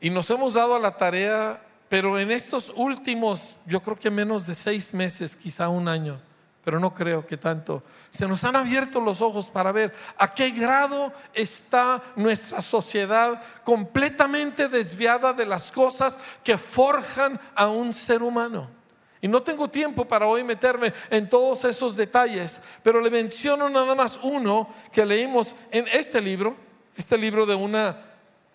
[0.00, 4.46] Y nos hemos dado a la tarea, pero en estos últimos, yo creo que menos
[4.46, 6.18] de seis meses, quizá un año,
[6.64, 7.82] pero no creo que tanto.
[8.10, 14.68] Se nos han abierto los ojos para ver a qué grado está nuestra sociedad completamente
[14.68, 18.70] desviada de las cosas que forjan a un ser humano.
[19.20, 23.94] Y no tengo tiempo para hoy meterme en todos esos detalles, pero le menciono nada
[23.94, 26.56] más uno que leímos en este libro,
[26.96, 27.96] este libro de una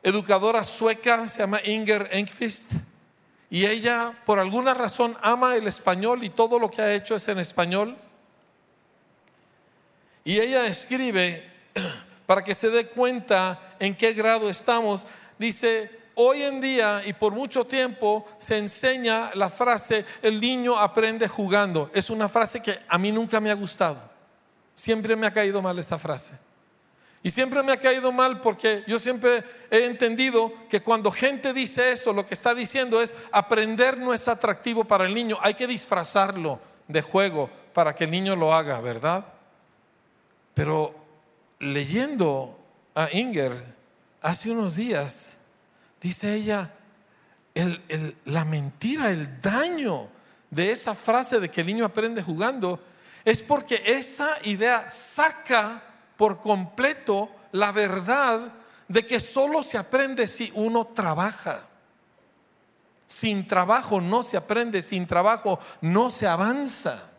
[0.02, 2.74] educadora sueca, se llama Inger Engqvist
[3.50, 7.28] y ella por alguna razón ama el español y todo lo que ha hecho es
[7.28, 7.98] en español.
[10.24, 11.52] Y ella escribe
[12.28, 15.08] para que se dé cuenta en qué grado estamos.
[15.40, 21.28] Dice, hoy en día y por mucho tiempo se enseña la frase, el niño aprende
[21.28, 21.90] jugando.
[21.94, 24.00] Es una frase que a mí nunca me ha gustado.
[24.76, 26.49] Siempre me ha caído mal esa frase.
[27.22, 31.92] Y siempre me ha caído mal porque yo siempre he entendido que cuando gente dice
[31.92, 35.68] eso, lo que está diciendo es aprender no es atractivo para el niño, hay que
[35.68, 39.26] disfrazarlo de juego para que el niño lo haga, ¿verdad?
[40.54, 40.96] Pero
[41.60, 42.58] leyendo
[42.96, 43.54] a Inger
[44.22, 45.38] hace unos días,
[46.00, 46.74] dice ella,
[48.26, 50.08] la mentira, el daño
[50.50, 52.80] de esa frase de que el niño aprende jugando,
[53.26, 55.84] es porque esa idea saca
[56.20, 58.52] por completo la verdad
[58.90, 61.66] de que solo se aprende si uno trabaja.
[63.08, 67.10] Sin trabajo no se aprende, sin trabajo no se avanza.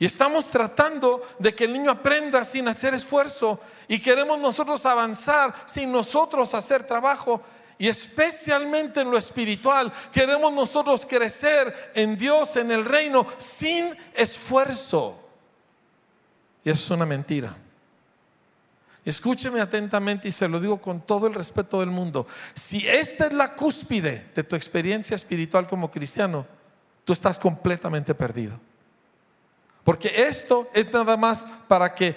[0.00, 5.54] Y estamos tratando de que el niño aprenda sin hacer esfuerzo y queremos nosotros avanzar
[5.66, 7.42] sin nosotros hacer trabajo.
[7.78, 15.29] Y especialmente en lo espiritual, queremos nosotros crecer en Dios, en el reino, sin esfuerzo.
[16.64, 17.56] Y eso es una mentira.
[19.04, 22.26] Escúcheme atentamente y se lo digo con todo el respeto del mundo.
[22.54, 26.46] Si esta es la cúspide de tu experiencia espiritual como cristiano,
[27.04, 28.60] tú estás completamente perdido.
[29.84, 32.14] Porque esto es nada más para que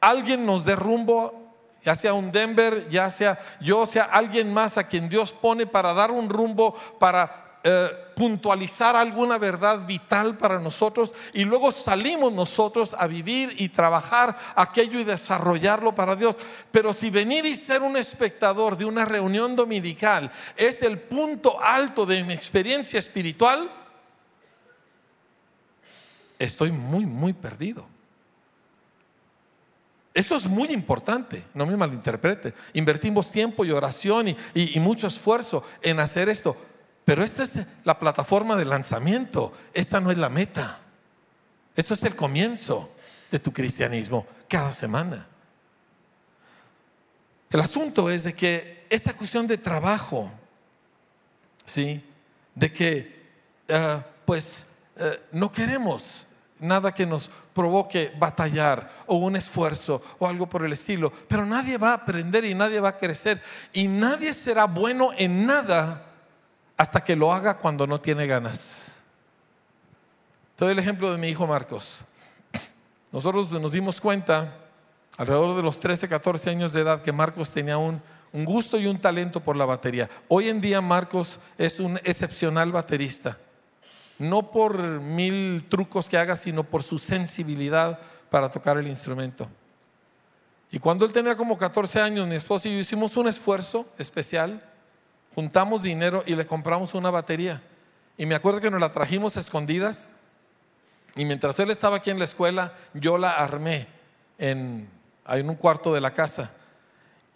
[0.00, 4.86] alguien nos dé rumbo, ya sea un Denver, ya sea yo, sea alguien más a
[4.86, 11.14] quien Dios pone para dar un rumbo, para eh, puntualizar alguna verdad vital para nosotros
[11.32, 16.36] y luego salimos nosotros a vivir y trabajar aquello y desarrollarlo para Dios.
[16.70, 22.04] Pero si venir y ser un espectador de una reunión dominical es el punto alto
[22.04, 23.72] de mi experiencia espiritual,
[26.38, 27.86] estoy muy, muy perdido.
[30.12, 32.52] Esto es muy importante, no me malinterprete.
[32.74, 36.56] Invertimos tiempo y oración y, y mucho esfuerzo en hacer esto
[37.04, 40.80] pero esta es la plataforma de lanzamiento, esta no es la meta.
[41.76, 42.92] Esto es el comienzo
[43.30, 45.26] de tu cristianismo cada semana.
[47.50, 50.30] El asunto es de que esta cuestión de trabajo,
[51.64, 52.02] ¿sí?
[52.54, 53.22] De que,
[53.68, 56.26] eh, pues, eh, no queremos
[56.60, 61.76] nada que nos provoque batallar o un esfuerzo o algo por el estilo, pero nadie
[61.76, 66.13] va a aprender y nadie va a crecer y nadie será bueno en nada
[66.76, 69.02] hasta que lo haga cuando no tiene ganas.
[70.56, 72.04] Te doy el ejemplo de mi hijo Marcos.
[73.12, 74.56] Nosotros nos dimos cuenta,
[75.16, 78.86] alrededor de los 13, 14 años de edad, que Marcos tenía un, un gusto y
[78.86, 80.10] un talento por la batería.
[80.28, 83.38] Hoy en día Marcos es un excepcional baterista.
[84.18, 87.98] No por mil trucos que haga, sino por su sensibilidad
[88.30, 89.48] para tocar el instrumento.
[90.70, 94.60] Y cuando él tenía como 14 años, mi esposa y yo hicimos un esfuerzo especial
[95.34, 97.62] juntamos dinero y le compramos una batería.
[98.16, 100.10] Y me acuerdo que nos la trajimos escondidas
[101.16, 103.86] y mientras él estaba aquí en la escuela, yo la armé
[104.38, 104.88] en,
[105.28, 106.52] en un cuarto de la casa.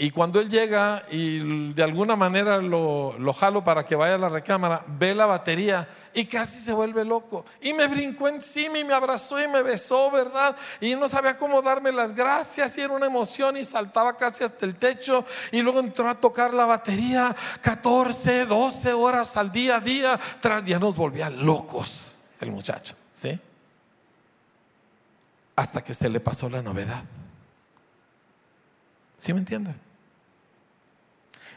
[0.00, 4.18] Y cuando él llega y de alguna manera lo, lo, jalo para que vaya a
[4.18, 7.44] la recámara, ve la batería y casi se vuelve loco.
[7.60, 10.54] Y me brincó encima y me abrazó y me besó, ¿verdad?
[10.80, 14.66] Y no sabía cómo darme las gracias y era una emoción y saltaba casi hasta
[14.66, 15.24] el techo.
[15.50, 20.20] Y luego entró a tocar la batería 14, 12 horas al día a día.
[20.40, 23.36] Tras ya nos volvía locos el muchacho, ¿sí?
[25.56, 27.02] Hasta que se le pasó la novedad.
[29.16, 29.87] ¿Sí me entienden?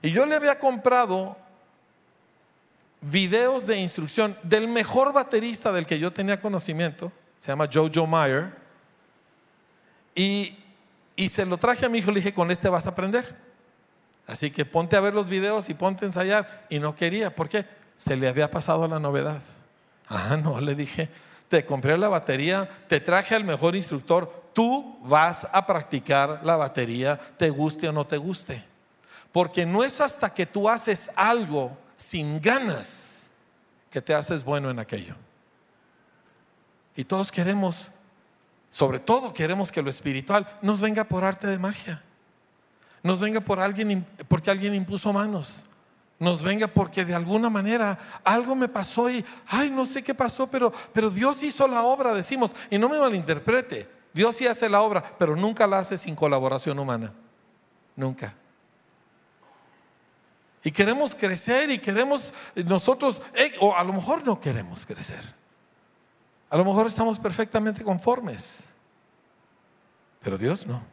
[0.02, 1.38] Y yo le había comprado
[3.02, 8.52] videos de instrucción del mejor baterista del que yo tenía conocimiento, se llama Jojo Meyer,
[10.14, 10.58] y,
[11.16, 13.36] y se lo traje a mi hijo, le dije, con este vas a aprender.
[14.28, 16.66] Así que ponte a ver los videos y ponte a ensayar.
[16.70, 17.66] Y no quería, ¿por qué?
[17.96, 19.42] Se le había pasado la novedad.
[20.08, 21.10] Ah, no, le dije,
[21.48, 27.18] te compré la batería, te traje al mejor instructor, tú vas a practicar la batería,
[27.18, 28.71] te guste o no te guste.
[29.32, 33.32] Porque no es hasta que tú haces algo sin ganas
[33.90, 35.16] que te haces bueno en aquello.
[36.96, 37.92] Y todos queremos,
[38.70, 42.02] sobre todo queremos que lo espiritual nos venga por arte de magia.
[43.04, 45.66] Nos venga por alguien porque alguien impuso manos.
[46.20, 50.48] Nos venga porque de alguna manera algo me pasó y ay, no sé qué pasó,
[50.48, 53.90] pero pero Dios hizo la obra, decimos, y no me malinterprete.
[54.14, 57.12] Dios sí hace la obra, pero nunca la hace sin colaboración humana.
[57.96, 58.36] Nunca.
[60.64, 65.24] Y queremos crecer y queremos nosotros, eh, o a lo mejor no queremos crecer.
[66.50, 68.76] A lo mejor estamos perfectamente conformes.
[70.22, 70.84] Pero Dios no.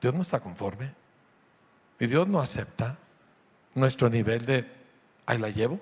[0.00, 0.94] Dios no está conforme.
[1.98, 2.98] Y Dios no acepta
[3.74, 4.70] nuestro nivel de,
[5.26, 5.78] ahí la llevo.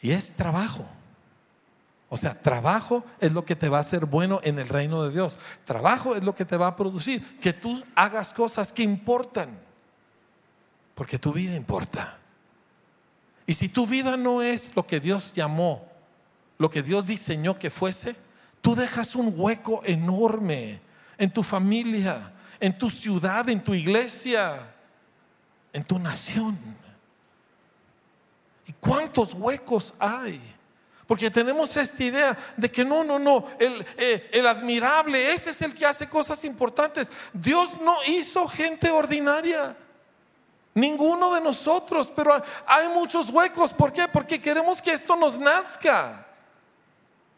[0.00, 0.86] Y es trabajo.
[2.08, 5.10] O sea, trabajo es lo que te va a hacer bueno en el reino de
[5.10, 5.40] Dios.
[5.64, 9.65] Trabajo es lo que te va a producir que tú hagas cosas que importan.
[10.96, 12.18] Porque tu vida importa.
[13.46, 15.86] Y si tu vida no es lo que Dios llamó,
[16.56, 18.16] lo que Dios diseñó que fuese,
[18.62, 20.80] tú dejas un hueco enorme
[21.18, 24.74] en tu familia, en tu ciudad, en tu iglesia,
[25.70, 26.58] en tu nación.
[28.66, 30.40] ¿Y cuántos huecos hay?
[31.06, 35.74] Porque tenemos esta idea de que no, no, no, el, eh, admirable, ese es el
[35.74, 37.12] que hace cosas importantes.
[37.34, 39.76] Dios no hizo gente ordinaria.
[40.76, 42.34] Ninguno de nosotros, pero
[42.66, 43.72] hay muchos huecos.
[43.72, 44.06] ¿Por qué?
[44.08, 46.26] Porque queremos que esto nos nazca.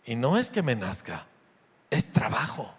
[0.04, 1.24] Y no es que me nazca,
[1.88, 2.74] es trabajo.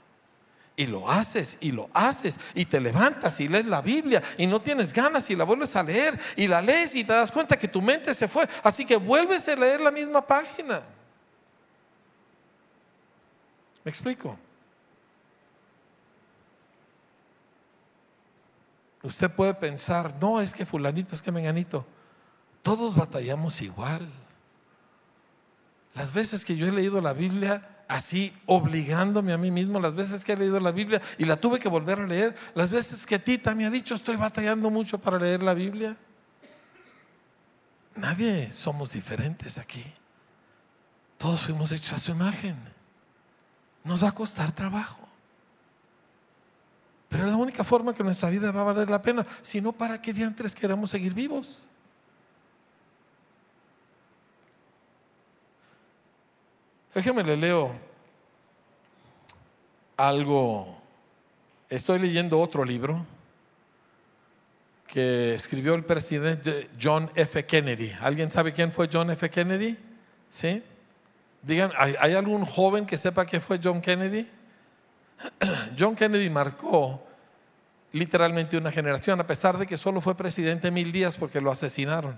[0.76, 4.62] Y lo haces y lo haces y te levantas y lees la Biblia y no
[4.62, 7.70] tienes ganas y la vuelves a leer y la lees y te das cuenta que
[7.70, 8.45] tu mente se fue.
[8.62, 10.82] Así que vuelves a leer la misma página.
[13.86, 14.38] ¿Me explico?
[19.10, 21.84] Usted puede pensar, no, es que fulanito, es que menganito.
[22.62, 24.07] Todos batallamos igual.
[25.95, 30.24] Las veces que yo he leído la Biblia así, obligándome a mí mismo, las veces
[30.24, 33.18] que he leído la Biblia y la tuve que volver a leer, las veces que
[33.18, 35.97] Tita me ha dicho, estoy batallando mucho para leer la Biblia.
[37.95, 39.84] Nadie somos diferentes aquí.
[41.18, 42.57] Todos fuimos hechos a su imagen.
[43.84, 45.09] Nos va a costar trabajo.
[47.10, 49.26] Pero es la única forma que nuestra vida va a valer la pena.
[49.41, 51.68] Si no, ¿para qué diantres queremos seguir vivos?
[56.93, 57.72] Déjeme le leo
[59.97, 60.78] algo.
[61.70, 63.05] Estoy leyendo otro libro
[64.88, 67.45] que escribió el presidente John F.
[67.45, 67.93] Kennedy.
[68.01, 69.30] ¿Alguien sabe quién fue John F.
[69.30, 69.78] Kennedy?
[70.30, 70.64] ¿Sí?
[71.43, 74.28] Digan, ¿hay, algún joven que sepa qué fue John Kennedy?
[75.78, 77.04] John Kennedy marcó
[77.92, 82.16] literalmente una generación, a pesar de que solo fue presidente mil días porque lo asesinaron.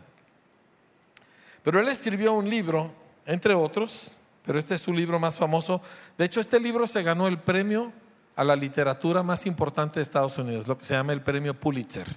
[1.63, 2.91] Pero él escribió un libro,
[3.25, 5.81] entre otros, pero este es su libro más famoso.
[6.17, 7.93] De hecho, este libro se ganó el premio
[8.35, 12.07] a la literatura más importante de Estados Unidos, lo que se llama el premio Pulitzer.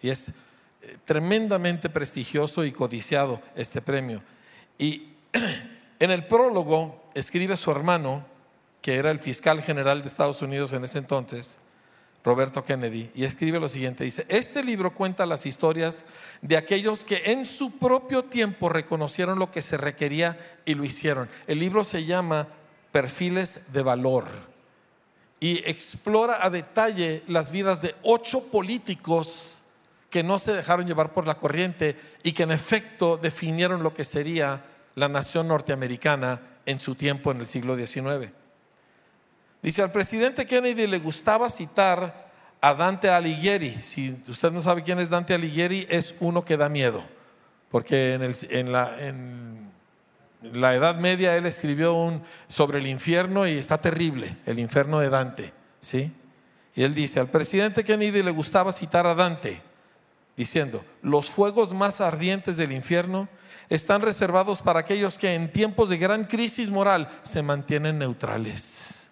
[0.00, 4.22] Y es eh, tremendamente prestigioso y codiciado este premio.
[4.78, 5.08] Y
[5.98, 8.24] en el prólogo escribe su hermano,
[8.84, 11.56] que era el fiscal general de Estados Unidos en ese entonces,
[12.22, 16.04] Roberto Kennedy, y escribe lo siguiente, dice, este libro cuenta las historias
[16.42, 21.30] de aquellos que en su propio tiempo reconocieron lo que se requería y lo hicieron.
[21.46, 22.46] El libro se llama
[22.92, 24.26] Perfiles de Valor
[25.40, 29.62] y explora a detalle las vidas de ocho políticos
[30.10, 34.04] que no se dejaron llevar por la corriente y que en efecto definieron lo que
[34.04, 34.62] sería
[34.94, 38.43] la nación norteamericana en su tiempo en el siglo XIX.
[39.64, 43.70] Dice, al presidente Kennedy le gustaba citar a Dante Alighieri.
[43.70, 47.02] Si usted no sabe quién es Dante Alighieri, es uno que da miedo.
[47.70, 48.94] Porque en, la,
[50.74, 55.54] Edad Media él escribió un, sobre el infierno y está terrible, el infierno de Dante.
[55.80, 56.12] ¿sí?
[56.76, 59.62] Y él dice, al presidente Kennedy le gustaba citar a Dante,
[60.36, 63.30] diciendo, los fuegos más ardientes del infierno
[63.70, 69.03] están reservados para aquellos que en tiempos de gran crisis moral se mantienen neutrales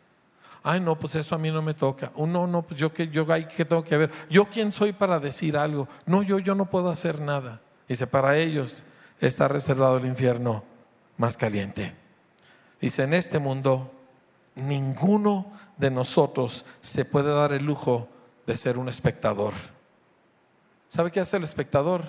[0.62, 2.12] ay no, pues eso a mí no me toca.
[2.14, 4.10] Oh, no, no, pues yo que yo que tengo que ver.
[4.30, 5.88] Yo quién soy para decir algo.
[6.06, 7.60] No, yo yo no puedo hacer nada.
[7.88, 8.84] Dice, para ellos
[9.20, 10.64] está reservado el infierno
[11.16, 11.94] más caliente.
[12.80, 13.92] Dice, en este mundo
[14.54, 18.08] ninguno de nosotros se puede dar el lujo
[18.46, 19.54] de ser un espectador.
[20.88, 22.04] ¿Sabe qué hace el espectador?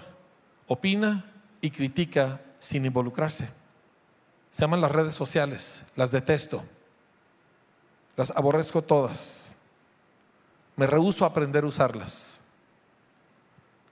[0.67, 1.25] Opina
[1.61, 3.49] y critica sin involucrarse.
[4.49, 6.63] Se llaman las redes sociales, las detesto.
[8.15, 9.53] Las aborrezco todas.
[10.75, 12.41] Me rehuso a aprender a usarlas.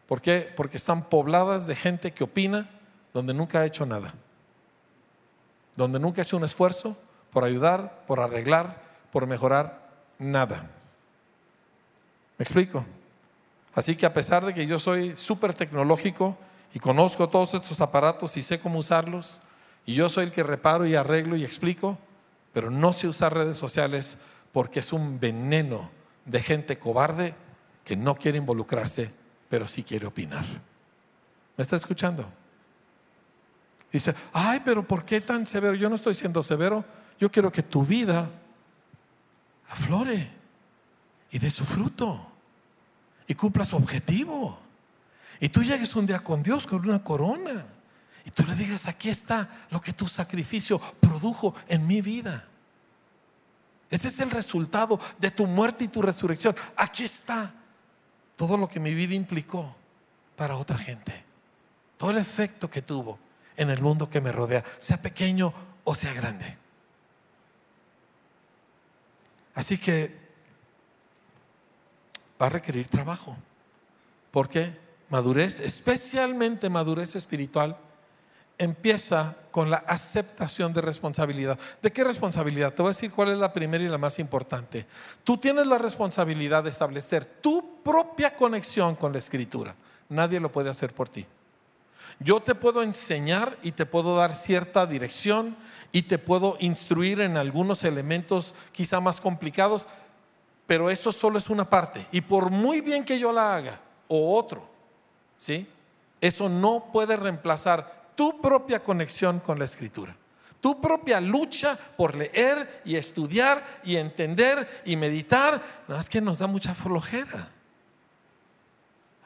[0.08, 0.52] ¿Por qué?
[0.56, 2.70] Porque están pobladas de gente que opina
[3.14, 4.14] donde nunca ha hecho nada.
[5.76, 6.98] Donde nunca ha hecho un esfuerzo
[7.32, 10.70] por ayudar, por arreglar, por mejorar nada.
[12.38, 12.86] ¿Me explico?
[13.74, 16.38] Así que a pesar de que yo soy súper tecnológico
[16.74, 19.42] y conozco todos estos aparatos y sé cómo usarlos,
[19.86, 21.98] y yo soy el que reparo y arreglo y explico,
[22.54, 24.18] pero no sé usar redes sociales
[24.52, 25.90] porque es un veneno
[26.26, 27.36] de gente cobarde
[27.86, 29.12] que no quiere involucrarse,
[29.50, 30.44] pero sí quiere opinar.
[31.58, 32.26] ¿Me está escuchando?
[33.92, 35.76] Dice, ay, pero ¿por qué tan severo?
[35.76, 36.86] Yo no estoy siendo severo.
[37.20, 38.30] Yo quiero que tu vida
[39.70, 40.32] aflore
[41.32, 42.28] y dé su fruto
[43.28, 44.60] y cumpla su objetivo.
[45.40, 47.66] Y tú llegues un día con Dios con una corona
[48.26, 52.48] Y tú le digas, aquí está lo que tu sacrificio produjo en mi vida.
[53.90, 56.56] Este es el resultado de tu muerte y tu resurrección.
[56.76, 57.54] Aquí está
[58.36, 59.76] todo lo que mi vida implicó
[60.36, 61.24] para otra gente.
[61.98, 63.20] Todo el efecto que tuvo
[63.58, 65.54] en el mundo que me rodea, sea pequeño
[65.84, 66.58] o sea grande.
[69.54, 70.18] Así que
[72.42, 73.36] va a requerir trabajo.
[74.32, 74.80] ¿Por qué?
[75.10, 77.78] Madurez, especialmente madurez espiritual,
[78.62, 81.58] empieza con la aceptación de responsabilidad.
[81.82, 82.74] ¿De qué responsabilidad?
[82.74, 84.86] Te voy a decir cuál es la primera y la más importante.
[85.24, 89.76] Tú tienes la responsabilidad de establecer tu propia conexión con la escritura.
[90.10, 91.26] Nadie lo puede hacer por ti.
[92.20, 95.58] Yo te puedo enseñar y te puedo dar cierta dirección
[95.92, 99.88] y te puedo instruir en algunos elementos quizá más complicados,
[100.68, 102.06] pero eso solo es una parte.
[102.12, 104.70] Y por muy bien que yo la haga, o otro,
[105.40, 105.68] ¿sí?
[106.20, 110.16] Eso no puede reemplazar tu propia conexión con la escritura.
[110.60, 116.38] Tu propia lucha por leer y estudiar y entender y meditar, no es que nos
[116.40, 117.50] da mucha flojera.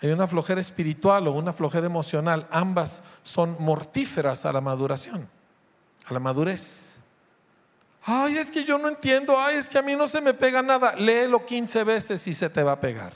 [0.02, 2.48] Hay una flojera espiritual o una flojera emocional.
[2.52, 5.28] Ambas son mortíferas a la maduración,
[6.06, 7.00] a la madurez.
[8.06, 9.40] Ay, es que yo no entiendo.
[9.40, 10.96] Ay, es que a mí no se me pega nada.
[10.96, 13.14] Léelo 15 veces y se te va a pegar.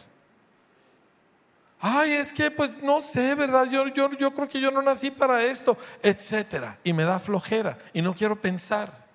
[1.79, 3.69] Ay, es que pues no sé, ¿verdad?
[3.69, 6.77] Yo, yo, yo creo que yo no nací para esto, etcétera.
[6.83, 9.07] Y me da flojera y no quiero pensar.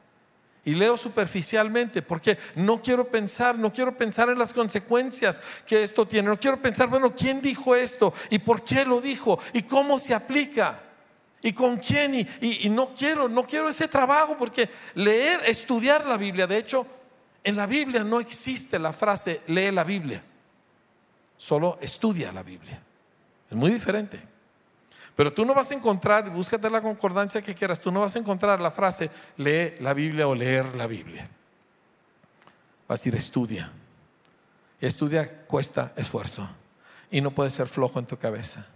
[0.64, 6.08] Y leo superficialmente porque no quiero pensar, no quiero pensar en las consecuencias que esto
[6.08, 6.30] tiene.
[6.30, 8.14] No quiero pensar, bueno, ¿quién dijo esto?
[8.30, 9.38] ¿Y por qué lo dijo?
[9.52, 10.80] ¿Y cómo se aplica?
[11.42, 12.14] ¿Y con quién?
[12.14, 16.86] Y, y, no quiero, no quiero ese trabajo porque leer, estudiar la Biblia, de hecho,
[17.42, 20.24] en la Biblia no existe la frase lee la Biblia,
[21.44, 22.80] solo estudia la Biblia.
[23.50, 24.18] Es muy diferente.
[25.14, 28.18] Pero tú no vas a encontrar, búscate la concordancia que quieras, tú no vas a
[28.18, 31.28] encontrar la frase lee la Biblia o leer la Biblia.
[32.88, 33.70] Vas a decir estudia.
[34.80, 36.48] Estudia cuesta esfuerzo.
[37.10, 38.66] Y no puede ser flojo en tu cabeza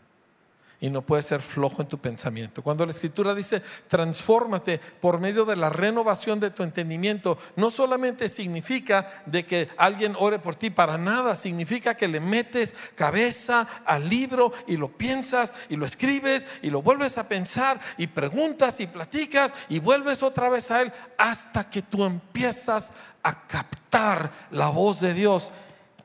[0.81, 2.63] y no puedes ser flojo en tu pensamiento.
[2.63, 8.29] Cuando la escritura dice, transfórmate por medio de la renovación de tu entendimiento, no solamente
[8.29, 14.09] significa de que alguien ore por ti, para nada, significa que le metes cabeza al
[14.09, 18.87] libro y lo piensas y lo escribes y lo vuelves a pensar y preguntas y
[18.87, 25.01] platicas y vuelves otra vez a él hasta que tú empiezas a captar la voz
[25.01, 25.53] de Dios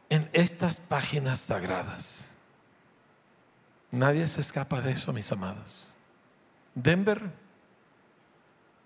[0.10, 2.33] en estas páginas sagradas.
[3.94, 5.98] Nadie se escapa de eso, mis amados.
[6.74, 7.32] Denver,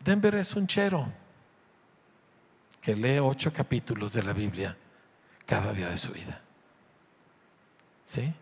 [0.03, 1.09] Denver es un chero
[2.81, 4.77] que lee ocho capítulos de la Biblia
[5.45, 6.41] cada día de su vida.
[8.03, 8.33] ¿Sí?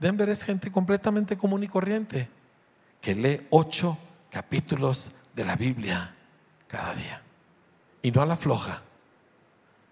[0.00, 2.28] Denver es gente completamente común y corriente
[3.00, 3.96] que lee ocho
[4.28, 6.16] capítulos de la Biblia
[6.66, 7.22] cada día.
[8.02, 8.82] Y no a la floja,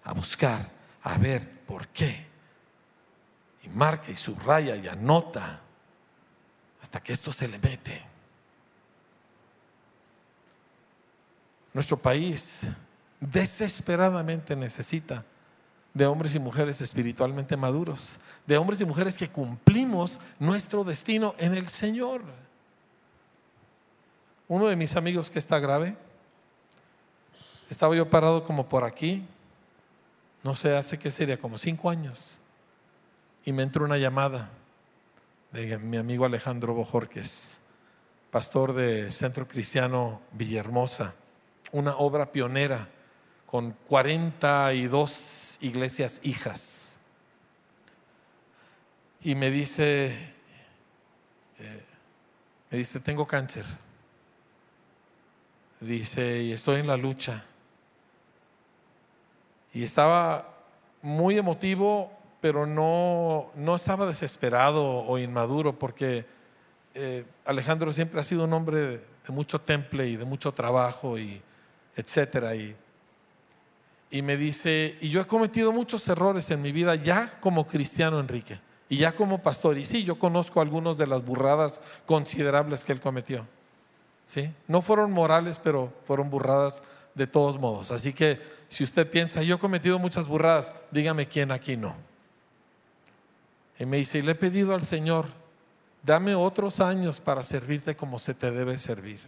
[0.03, 0.73] a buscar,
[1.05, 2.27] a ver por qué.
[3.63, 5.63] Y marca y subraya y anota
[6.87, 8.01] hasta que esto se le mete.
[11.75, 12.69] Nuestro país
[13.19, 15.25] desesperadamente necesita
[15.93, 21.57] de hombres y mujeres espiritualmente maduros, de hombres y mujeres que cumplimos nuestro destino en
[21.57, 22.23] el Señor.
[24.47, 25.97] Uno de mis amigos que está grave,
[27.69, 29.27] estaba yo parado como por aquí,
[30.45, 32.39] no sé, hace que sería como cinco años,
[33.45, 34.53] y me entró una llamada
[35.57, 37.63] de mi amigo Alejandro Bojorques,
[38.31, 41.15] pastor de Centro Cristiano Villahermosa,
[41.73, 42.91] una obra pionera
[43.47, 46.99] con 42 iglesias hijas.
[49.23, 50.09] Y me dice,
[51.59, 51.85] eh,
[52.71, 53.65] me dice, tengo cáncer.
[55.81, 57.47] Dice, y estoy en la lucha.
[59.73, 60.55] Y estaba
[61.01, 62.16] muy emotivo
[62.47, 66.25] pero no, no estaba desesperado o inmaduro porque
[66.95, 71.43] eh, Alejandro siempre ha sido un hombre de, mucho temple y de mucho trabajo y
[71.97, 72.55] etcétera.
[72.55, 72.77] Y,
[74.13, 78.21] y me dice, y yo he cometido muchos errores en mi vida ya como cristiano,
[78.21, 79.77] Enrique, y ya como pastor.
[79.77, 83.45] Y sí, yo conozco algunas de las burradas considerables que él cometió.
[84.23, 84.55] ¿Sí?
[84.69, 86.85] No fueron morales, pero fueron burradas
[87.17, 87.91] de todos modos.
[87.91, 92.07] Así que si usted piensa, yo he cometido muchas burradas, dígame quién aquí no.
[93.79, 95.27] Y me dice, y le he pedido al Señor,
[96.03, 99.21] dame otros años para servirte como se te debe servir.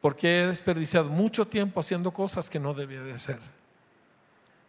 [0.00, 3.40] Porque he desperdiciado mucho tiempo haciendo cosas que no debía de hacer.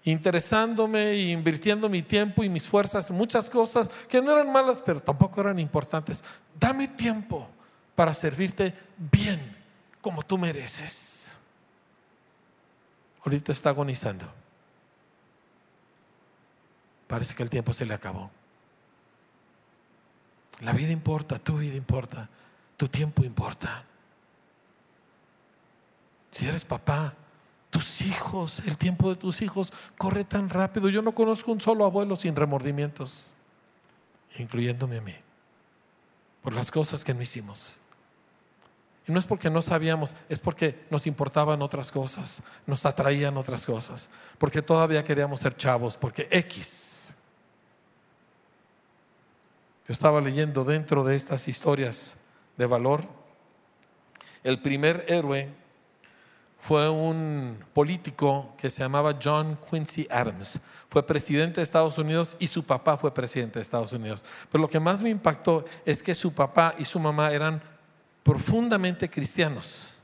[0.04, 4.82] Interesándome e invirtiendo mi tiempo y mis fuerzas en muchas cosas que no eran malas,
[4.82, 6.24] pero tampoco eran importantes.
[6.60, 7.48] Dame tiempo
[7.96, 9.56] para servirte bien
[10.02, 11.38] como tú mereces.
[13.24, 14.26] Ahorita está agonizando.
[17.08, 18.32] Parece que el tiempo se le acabó.
[20.62, 22.30] La vida importa, tu vida importa,
[22.76, 23.86] tu tiempo importa.
[26.32, 27.14] Si eres papá,
[27.70, 30.90] tus hijos, el tiempo de tus hijos corre tan rápido.
[30.90, 33.34] Yo no conozco un solo abuelo sin remordimientos,
[34.38, 35.16] incluyéndome a mí,
[36.42, 37.80] por las cosas que no hicimos.
[39.08, 43.66] Y no es porque no sabíamos, es porque nos importaban otras cosas, nos atraían otras
[43.66, 47.16] cosas, porque todavía queríamos ser chavos, porque X.
[49.90, 52.18] Yo estaba leyendo dentro de estas historias
[52.58, 53.08] de valor,
[54.44, 55.50] el primer héroe
[56.60, 60.60] fue un político que se llamaba John Quincy Adams.
[60.90, 64.24] Fue presidente de Estados Unidos y su papá fue presidente de Estados Unidos.
[64.52, 67.60] Pero lo que más me impactó es que su papá y su mamá eran
[68.22, 70.02] profundamente cristianos.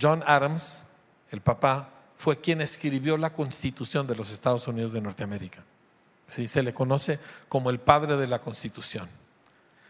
[0.00, 0.86] John Adams,
[1.30, 5.62] el papá, fue quien escribió la constitución de los Estados Unidos de Norteamérica.
[6.26, 6.48] ¿Sí?
[6.48, 9.19] Se le conoce como el padre de la constitución.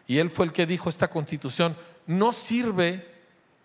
[0.07, 1.75] Y él fue el que dijo, esta constitución
[2.07, 3.07] no sirve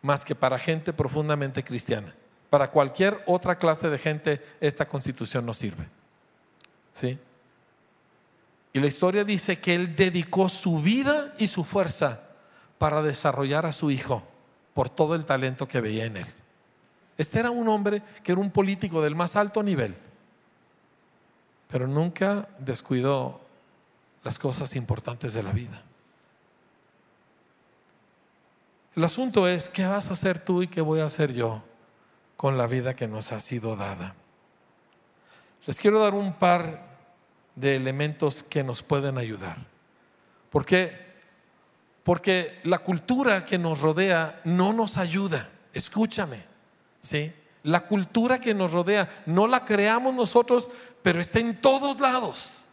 [0.02, 2.14] más que para gente profundamente cristiana.
[2.50, 5.88] Para cualquier otra clase de gente esta constitución no sirve.
[6.92, 7.18] ¿Sí?
[8.72, 12.20] Y la historia dice que él dedicó su vida y su fuerza
[12.78, 14.22] para desarrollar a su hijo
[14.74, 16.26] por todo el talento que veía en él.
[17.18, 19.94] Este era un hombre que era un político del más alto nivel,
[21.68, 23.40] pero nunca descuidó
[24.22, 25.82] las cosas importantes de la vida.
[28.96, 31.62] El asunto es, ¿qué vas a hacer tú y qué voy a hacer yo?
[32.36, 34.14] con la vida que nos ha sido dada.
[35.66, 36.86] Les quiero dar un par
[37.54, 39.56] de elementos que nos pueden ayudar.
[40.50, 41.06] ¿Por qué?
[42.02, 45.48] Porque la cultura que nos rodea no nos ayuda.
[45.72, 46.44] Escúchame,
[47.00, 47.32] ¿sí?
[47.64, 50.70] La cultura que nos rodea no la creamos nosotros,
[51.02, 52.68] pero está en todos lados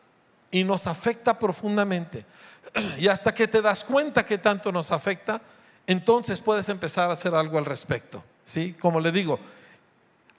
[0.52, 2.26] y nos afecta profundamente.
[3.00, 5.42] Y hasta que te das cuenta que tanto nos afecta,
[5.88, 8.24] entonces puedes empezar a hacer algo al respecto.
[8.44, 8.74] ¿sí?
[8.80, 9.40] Como le digo,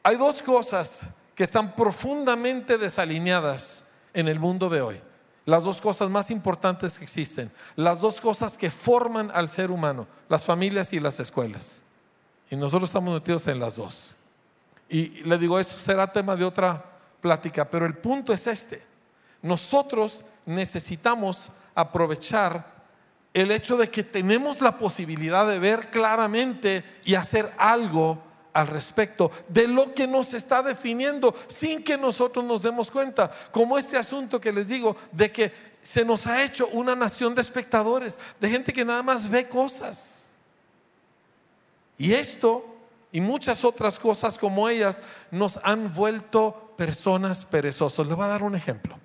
[0.02, 5.00] hay dos cosas que están profundamente desalineadas en el mundo de hoy.
[5.46, 7.50] Las dos cosas más importantes que existen.
[7.76, 11.82] Las dos cosas que forman al ser humano, las familias y las escuelas.
[12.50, 14.16] Y nosotros estamos metidos en las dos.
[14.88, 16.82] Y le digo, eso será tema de otra
[17.20, 18.86] plática, pero el punto es este.
[19.42, 22.73] Nosotros necesitamos aprovechar
[23.34, 28.22] el hecho de que tenemos la posibilidad de ver claramente y hacer algo
[28.52, 33.76] al respecto de lo que nos está definiendo sin que nosotros nos demos cuenta, como
[33.76, 38.18] este asunto que les digo de que se nos ha hecho una nación de espectadores,
[38.40, 40.36] de gente que nada más ve cosas.
[41.98, 42.64] Y esto
[43.10, 48.06] y muchas otras cosas como ellas nos han vuelto personas perezosas.
[48.06, 48.98] Le voy a dar un ejemplo.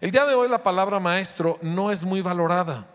[0.00, 2.86] El día de hoy la palabra maestro no es muy valorada.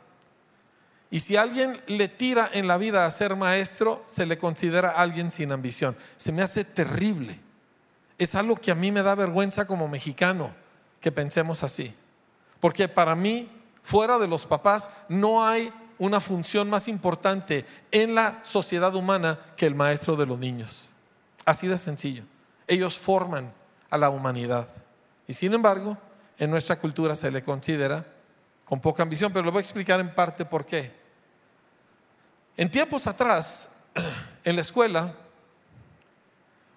[1.11, 5.31] Y si alguien le tira en la vida a ser maestro, se le considera alguien
[5.31, 5.95] sin ambición.
[6.17, 7.39] Se me hace terrible.
[8.17, 10.51] Es algo que a mí me da vergüenza como mexicano
[11.01, 11.93] que pensemos así.
[12.59, 13.49] Porque para mí,
[13.83, 19.65] fuera de los papás, no hay una función más importante en la sociedad humana que
[19.65, 20.93] el maestro de los niños.
[21.45, 22.23] Así de sencillo.
[22.65, 23.53] Ellos forman
[23.89, 24.67] a la humanidad.
[25.27, 25.97] Y sin embargo,
[26.37, 28.05] en nuestra cultura se le considera
[28.65, 30.91] con poca ambición, pero lo voy a explicar en parte por qué.
[32.55, 33.69] En tiempos atrás,
[34.43, 35.15] en la escuela,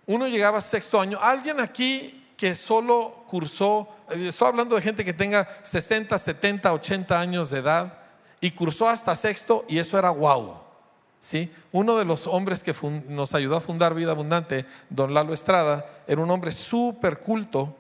[0.06, 1.18] uno llegaba a sexto año.
[1.20, 7.18] Alguien aquí que solo cursó, eh, estoy hablando de gente que tenga 60, 70, 80
[7.18, 7.98] años de edad
[8.40, 10.66] y cursó hasta sexto y eso era wow.
[11.18, 11.50] ¿Sí?
[11.72, 12.74] Uno de los hombres que
[13.08, 17.74] nos ayudó a fundar Vida Abundante, don Lalo Estrada, era un hombre súper culto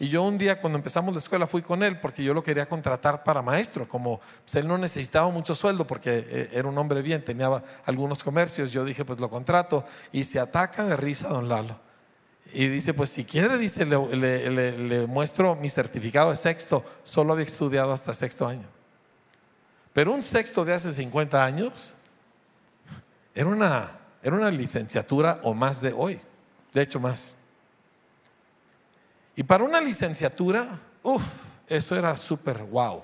[0.00, 2.66] y yo un día cuando empezamos la escuela fui con él porque yo lo quería
[2.66, 7.02] contratar para maestro, como pues, él no necesitaba mucho sueldo porque eh, era un hombre
[7.02, 11.48] bien, tenía algunos comercios, yo dije pues lo contrato y se ataca de risa don
[11.48, 11.88] Lalo.
[12.52, 17.92] Y dice, pues si quiere, dice, le, muestro mi certificado de sexto, solo había estudiado
[17.92, 18.66] hasta sexto año.
[19.92, 21.96] Pero un sexto de hace 50 años
[23.34, 23.90] era una,
[24.22, 26.20] era una licenciatura o más de hoy,
[26.72, 27.34] de hecho más.
[29.38, 31.22] Y para una licenciatura, uff,
[31.68, 33.00] eso era súper wow.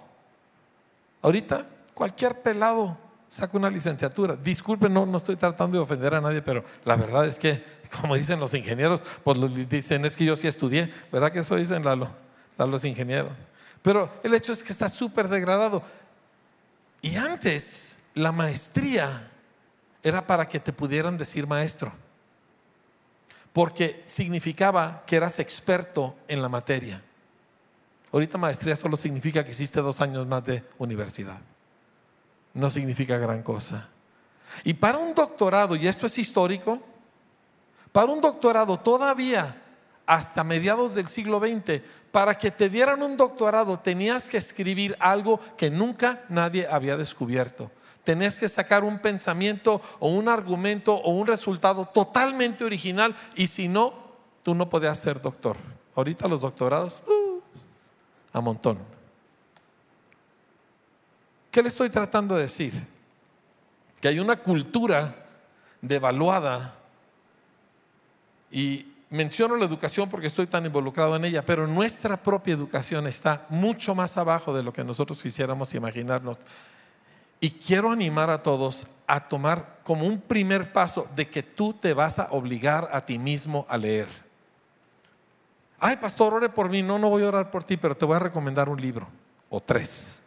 [1.22, 1.64] Ahorita
[1.94, 4.34] cualquier pelado saca una licenciatura.
[4.34, 7.62] Disculpen, no, no estoy tratando de ofender a nadie, pero la verdad es que,
[8.00, 11.84] como dicen los ingenieros, pues dicen, es que yo sí estudié, ¿verdad que eso dicen
[11.84, 12.10] Lalo?
[12.58, 13.28] Lalo es ingeniero.
[13.80, 15.84] Pero el hecho es que está súper degradado.
[17.00, 19.30] Y antes la maestría
[20.02, 21.92] era para que te pudieran decir maestro,
[23.54, 27.00] porque significaba que eras experto en la materia.
[28.12, 31.38] Ahorita maestría solo significa que hiciste dos años más de universidad.
[32.52, 33.88] No significa gran cosa.
[34.64, 36.82] Y para un doctorado, y esto es histórico,
[37.92, 39.62] para un doctorado todavía
[40.04, 41.80] hasta mediados del siglo XX,
[42.10, 47.70] para que te dieran un doctorado tenías que escribir algo que nunca nadie había descubierto.
[48.04, 53.66] Tenías que sacar un pensamiento o un argumento o un resultado totalmente original y si
[53.66, 53.94] no,
[54.42, 55.56] tú no podías ser doctor.
[55.96, 57.40] Ahorita los doctorados, uh,
[58.32, 58.78] a montón.
[61.50, 62.74] ¿Qué le estoy tratando de decir?
[64.00, 65.14] Que hay una cultura
[65.80, 66.74] devaluada
[68.50, 73.46] y menciono la educación porque estoy tan involucrado en ella, pero nuestra propia educación está
[73.48, 76.38] mucho más abajo de lo que nosotros quisiéramos imaginarnos.
[77.40, 81.92] Y quiero animar a todos a tomar como un primer paso de que tú te
[81.92, 84.08] vas a obligar a ti mismo a leer.
[85.78, 86.82] Ay, pastor, ore por mí.
[86.82, 89.08] No, no voy a orar por ti, pero te voy a recomendar un libro
[89.50, 90.22] o tres.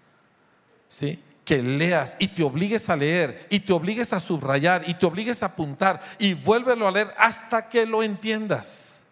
[0.87, 1.23] ¿Sí?
[1.47, 5.41] que leas y te obligues a leer y te obligues a subrayar y te obligues
[5.41, 9.05] a apuntar y vuélvelo a leer hasta que lo entiendas.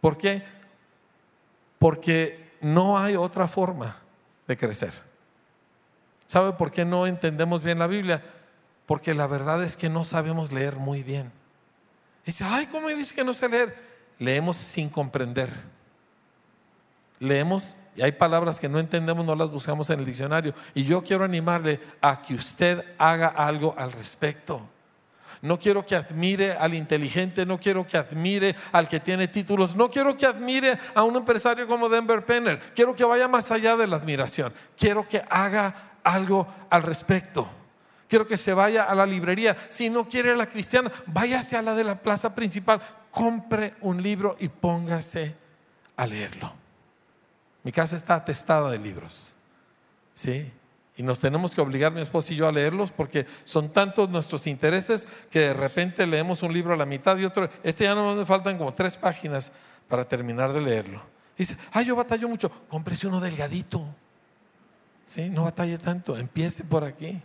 [0.00, 0.42] ¿Por qué?
[1.78, 3.98] Porque no hay otra forma
[4.46, 4.94] de crecer.
[6.26, 8.22] ¿Sabe por qué no entendemos bien la Biblia?
[8.84, 11.32] Porque la verdad es que no sabemos leer muy bien.
[12.24, 13.76] Dice, ay, ¿cómo dice que no sé leer?
[14.18, 15.50] Leemos sin comprender.
[17.18, 20.52] Leemos y hay palabras que no entendemos, no las buscamos en el diccionario.
[20.74, 24.68] Y yo quiero animarle a que usted haga algo al respecto.
[25.42, 29.90] No quiero que admire al inteligente, no quiero que admire al que tiene títulos, no
[29.90, 32.58] quiero que admire a un empresario como Denver Penner.
[32.74, 34.52] Quiero que vaya más allá de la admiración.
[34.76, 37.48] Quiero que haga algo al respecto.
[38.08, 39.56] Quiero que se vaya a la librería.
[39.68, 42.80] Si no quiere la cristiana, váyase a la de la plaza principal.
[43.10, 45.34] Compre un libro y póngase
[45.96, 46.52] a leerlo.
[47.64, 49.34] Mi casa está atestada de libros.
[50.14, 50.52] ¿Sí?
[50.96, 54.46] Y nos tenemos que obligar, mi esposo y yo, a leerlos porque son tantos nuestros
[54.46, 57.50] intereses que de repente leemos un libro a la mitad y otro.
[57.64, 59.52] Este ya no me faltan como tres páginas
[59.88, 61.02] para terminar de leerlo.
[61.36, 62.50] Dice, ay, yo batallo mucho.
[62.68, 63.94] Cómprese uno delgadito.
[65.06, 65.30] ¿Sí?
[65.30, 66.18] No batalle tanto.
[66.18, 67.22] Empiece por aquí.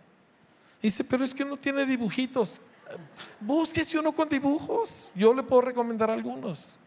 [0.82, 2.62] Dice, pero es que no tiene dibujitos.
[3.40, 5.12] Búsquese uno con dibujos.
[5.16, 6.80] Yo le puedo recomendar algunos.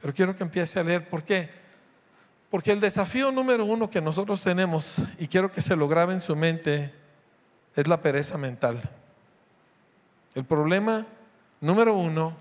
[0.00, 1.08] Pero quiero que empiece a leer.
[1.08, 1.48] ¿Por qué?
[2.50, 6.20] Porque el desafío número uno que nosotros tenemos, y quiero que se lo grabe en
[6.20, 6.94] su mente,
[7.74, 8.80] es la pereza mental.
[10.34, 11.06] El problema
[11.60, 12.36] número uno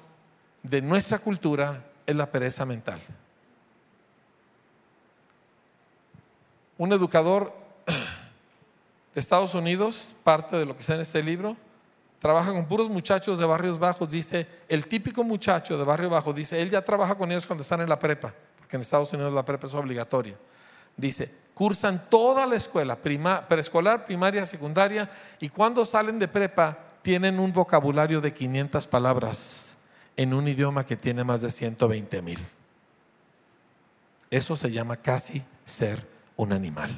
[0.61, 2.99] de nuestra cultura es la pereza mental.
[6.83, 7.53] Un educador
[9.15, 11.55] de Estados Unidos, parte de lo que está en este libro,
[12.19, 16.61] trabaja con puros muchachos de barrios bajos, dice, el típico muchacho de barrio bajo, dice,
[16.61, 18.33] él ya trabaja con ellos cuando están en la prepa
[18.67, 20.35] que en Estados Unidos la prepa es obligatoria.
[20.97, 25.09] Dice, cursan toda la escuela, preescolar, primaria, secundaria,
[25.39, 29.77] y cuando salen de prepa tienen un vocabulario de 500 palabras
[30.17, 32.39] en un idioma que tiene más de 120 mil.
[34.29, 36.97] Eso se llama casi ser un animal.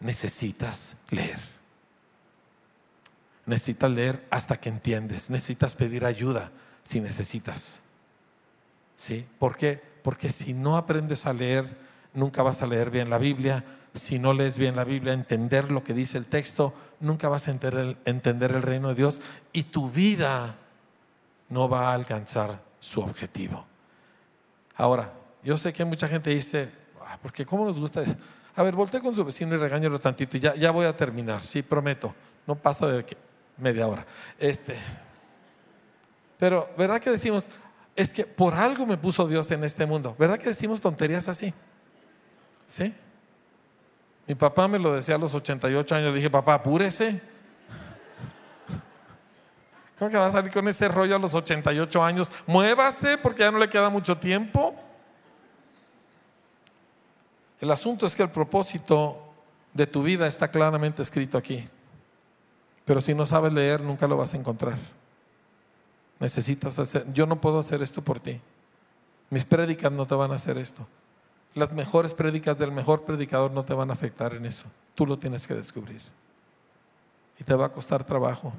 [0.00, 1.38] Necesitas leer.
[3.46, 5.30] Necesitas leer hasta que entiendes.
[5.30, 6.52] Necesitas pedir ayuda
[6.82, 7.82] si necesitas.
[8.96, 9.26] ¿Sí?
[9.38, 9.82] ¿Por qué?
[10.02, 11.76] Porque si no aprendes a leer,
[12.14, 13.64] nunca vas a leer bien la Biblia.
[13.92, 17.50] Si no lees bien la Biblia, entender lo que dice el texto, nunca vas a
[17.50, 19.20] entender el reino de Dios
[19.52, 20.56] y tu vida
[21.48, 23.66] no va a alcanzar su objetivo.
[24.76, 25.12] Ahora,
[25.42, 26.70] yo sé que mucha gente dice,
[27.00, 28.02] ah, porque ¿cómo nos gusta?
[28.54, 31.42] A ver, voltee con su vecino y regáñalo tantito y ya, ya voy a terminar,
[31.42, 32.14] sí, prometo.
[32.46, 33.04] No pasa de
[33.56, 34.06] media hora.
[34.38, 34.76] Este,
[36.38, 37.48] pero, ¿verdad que decimos,
[37.94, 40.16] es que por algo me puso Dios en este mundo.
[40.18, 41.52] ¿Verdad que decimos tonterías así?
[42.66, 42.94] ¿Sí?
[44.26, 46.14] Mi papá me lo decía a los 88 años.
[46.14, 47.20] Dije, papá, apúrese.
[49.98, 52.32] ¿Cómo que va a salir con ese rollo a los 88 años?
[52.46, 54.74] Muévase porque ya no le queda mucho tiempo.
[57.60, 59.18] El asunto es que el propósito
[59.74, 61.68] de tu vida está claramente escrito aquí.
[62.84, 64.78] Pero si no sabes leer, nunca lo vas a encontrar.
[66.18, 68.40] Necesitas hacer, yo no puedo hacer esto por ti.
[69.28, 70.86] Mis prédicas no te van a hacer esto.
[71.54, 74.66] Las mejores prédicas del mejor predicador no te van a afectar en eso.
[74.94, 76.00] Tú lo tienes que descubrir.
[77.38, 78.52] Y te va a costar trabajo.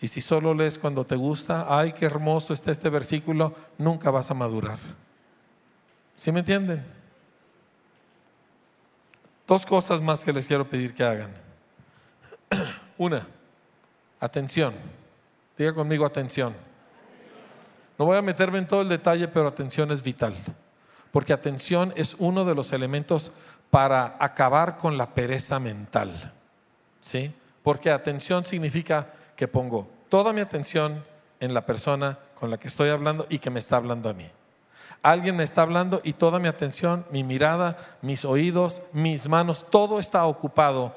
[0.00, 4.30] Y si solo lees cuando te gusta, ay, qué hermoso está este versículo, nunca vas
[4.30, 4.78] a madurar.
[6.14, 6.84] ¿Sí me entienden?
[9.46, 11.34] Dos cosas más que les quiero pedir que hagan.
[12.98, 13.26] Una,
[14.20, 14.74] atención.
[15.58, 16.54] Diga conmigo atención.
[17.98, 20.34] No voy a meterme en todo el detalle, pero atención es vital.
[21.10, 23.32] Porque atención es uno de los elementos
[23.70, 26.32] para acabar con la pereza mental.
[27.00, 27.34] ¿Sí?
[27.62, 31.04] Porque atención significa que pongo toda mi atención
[31.40, 34.30] en la persona con la que estoy hablando y que me está hablando a mí.
[35.02, 39.98] Alguien me está hablando y toda mi atención, mi mirada, mis oídos, mis manos, todo
[39.98, 40.94] está ocupado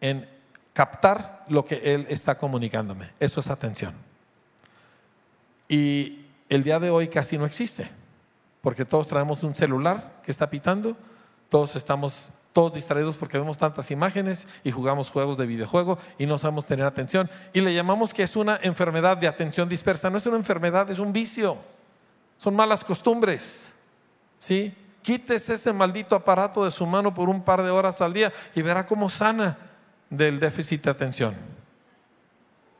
[0.00, 0.28] en
[0.72, 3.10] captar lo que Él está comunicándome.
[3.18, 3.94] Eso es atención.
[5.68, 7.90] Y el día de hoy casi no existe,
[8.60, 10.96] porque todos traemos un celular que está pitando,
[11.48, 16.36] todos estamos todos distraídos porque vemos tantas imágenes y jugamos juegos de videojuego y no
[16.36, 17.30] sabemos tener atención.
[17.52, 20.10] Y le llamamos que es una enfermedad de atención dispersa.
[20.10, 21.58] No es una enfermedad, es un vicio.
[22.40, 23.74] Son malas costumbres.
[24.38, 24.74] ¿Sí?
[25.02, 28.62] Quítese ese maldito aparato de su mano por un par de horas al día y
[28.62, 29.58] verá cómo sana
[30.08, 31.36] del déficit de atención.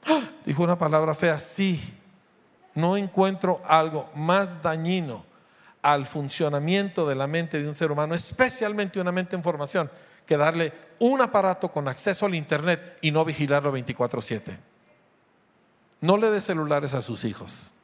[0.07, 0.23] ¡Ah!
[0.47, 1.79] Dijo una palabra fea, sí.
[2.75, 5.27] No encuentro algo más dañino
[5.83, 9.91] al funcionamiento de la mente de un ser humano, especialmente una mente en formación,
[10.25, 14.59] que darle un aparato con acceso al Internet y no vigilarlo 24/7.
[16.01, 17.75] No le dé celulares a sus hijos.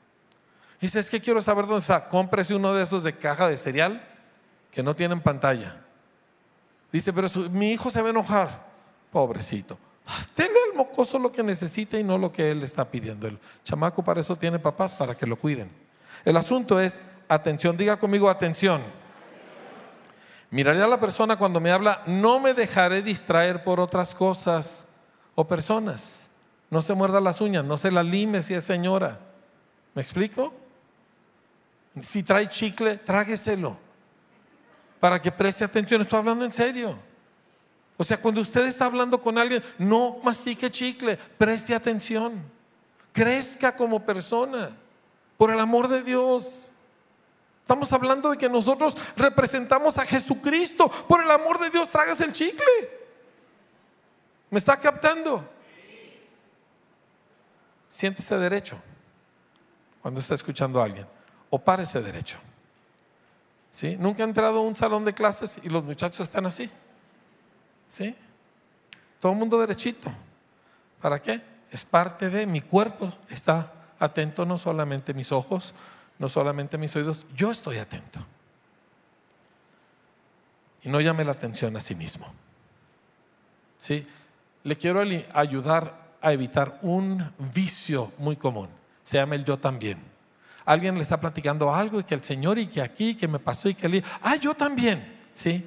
[0.81, 2.09] Dice, es que quiero saber dónde está.
[2.09, 4.07] Cómprese uno de esos de caja de cereal
[4.71, 5.81] que no tienen pantalla.
[6.93, 8.67] Dice, pero mi hijo se va a enojar.
[9.11, 9.79] Pobrecito.
[10.37, 13.27] Denle al mocoso lo que necesita y no lo que él está pidiendo.
[13.27, 15.71] El chamaco para eso tiene papás, para que lo cuiden.
[16.25, 18.83] El asunto es atención, diga conmigo atención.
[20.51, 24.87] Miraré a la persona cuando me habla, no me dejaré distraer por otras cosas
[25.35, 26.31] o personas.
[26.71, 29.19] No se muerda las uñas, no se la lime si es señora.
[29.95, 30.55] ¿Me explico?
[32.03, 33.79] Si trae chicle, trágueselo.
[35.01, 36.99] Para que preste atención, estoy hablando en serio.
[37.97, 42.43] O sea, cuando usted está hablando con alguien, no mastique chicle, preste atención.
[43.13, 44.71] Crezca como persona,
[45.39, 46.73] por el amor de Dios.
[47.61, 50.89] Estamos hablando de que nosotros representamos a Jesucristo.
[51.09, 52.65] Por el amor de Dios, tragas el chicle.
[54.51, 55.49] ¿Me está captando?
[57.89, 58.79] Siéntese derecho
[60.03, 61.16] cuando está escuchando a alguien.
[61.51, 62.39] O párese derecho.
[63.71, 63.97] ¿Sí?
[63.99, 66.71] Nunca ha entrado a un salón de clases y los muchachos están así.
[67.87, 68.17] ¿Sí?
[69.21, 70.11] Todo el mundo derechito.
[71.01, 71.43] ¿Para qué?
[71.71, 73.13] Es parte de mi cuerpo.
[73.29, 75.75] Está atento no solamente mis ojos,
[76.19, 78.21] no solamente mis oídos, yo estoy atento.
[80.83, 82.27] Y no llame la atención a sí mismo.
[83.79, 84.07] ¿Sí?
[84.65, 85.03] Le quiero
[85.35, 88.69] ayudar a evitar un vicio muy común.
[89.03, 90.16] Se llama el yo también.
[90.67, 93.69] Alguien le está platicando algo y que el Señor y que aquí, que me pasó
[93.69, 94.03] y que le...
[94.21, 95.21] Ah, yo también.
[95.33, 95.65] ¿Sí?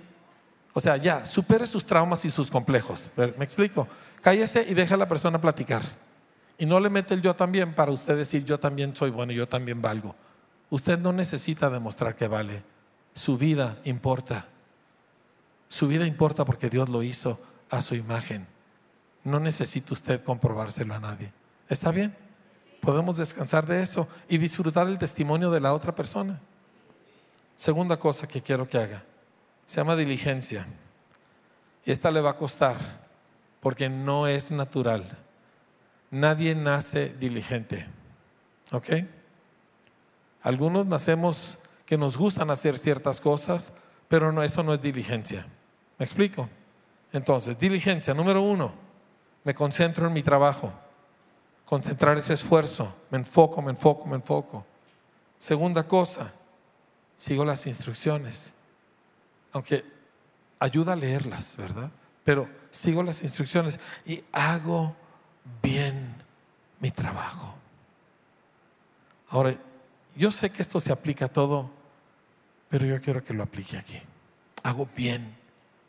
[0.73, 3.09] O sea, ya, supere sus traumas y sus complejos.
[3.15, 3.87] ¿Me explico?
[4.21, 5.81] Cállese y deja a la persona platicar.
[6.57, 9.47] Y no le mete el yo también para usted decir yo también soy bueno, yo
[9.47, 10.15] también valgo.
[10.69, 12.61] Usted no necesita demostrar que vale.
[13.13, 14.47] Su vida importa.
[15.69, 18.45] Su vida importa porque Dios lo hizo a su imagen.
[19.23, 21.31] No necesita usted comprobárselo a nadie.
[21.69, 22.15] ¿Está bien?
[22.81, 26.39] Podemos descansar de eso y disfrutar el testimonio de la otra persona.
[27.55, 29.03] Segunda cosa que quiero que haga.
[29.65, 30.65] Se llama diligencia.
[31.85, 32.77] Y esta le va a costar
[33.59, 35.05] porque no es natural.
[36.11, 37.87] Nadie nace diligente.
[38.71, 38.89] ¿Ok?
[40.41, 43.73] Algunos nacemos que nos gustan hacer ciertas cosas,
[44.07, 45.45] pero no, eso no es diligencia.
[45.97, 46.49] ¿Me explico?
[47.11, 48.73] Entonces, diligencia, número uno,
[49.43, 50.73] me concentro en mi trabajo.
[51.69, 54.65] Concentrar ese esfuerzo, me enfoco, me enfoco, me enfoco.
[55.37, 56.33] Segunda cosa,
[57.15, 58.55] sigo las instrucciones.
[59.51, 59.85] Aunque
[60.57, 61.91] ayuda a leerlas, ¿verdad?
[62.23, 64.95] Pero sigo las instrucciones y hago
[65.61, 66.15] bien
[66.79, 67.53] mi trabajo.
[69.29, 69.55] Ahora,
[70.15, 71.69] yo sé que esto se aplica a todo,
[72.67, 74.01] pero yo quiero que lo aplique aquí.
[74.63, 75.37] Hago bien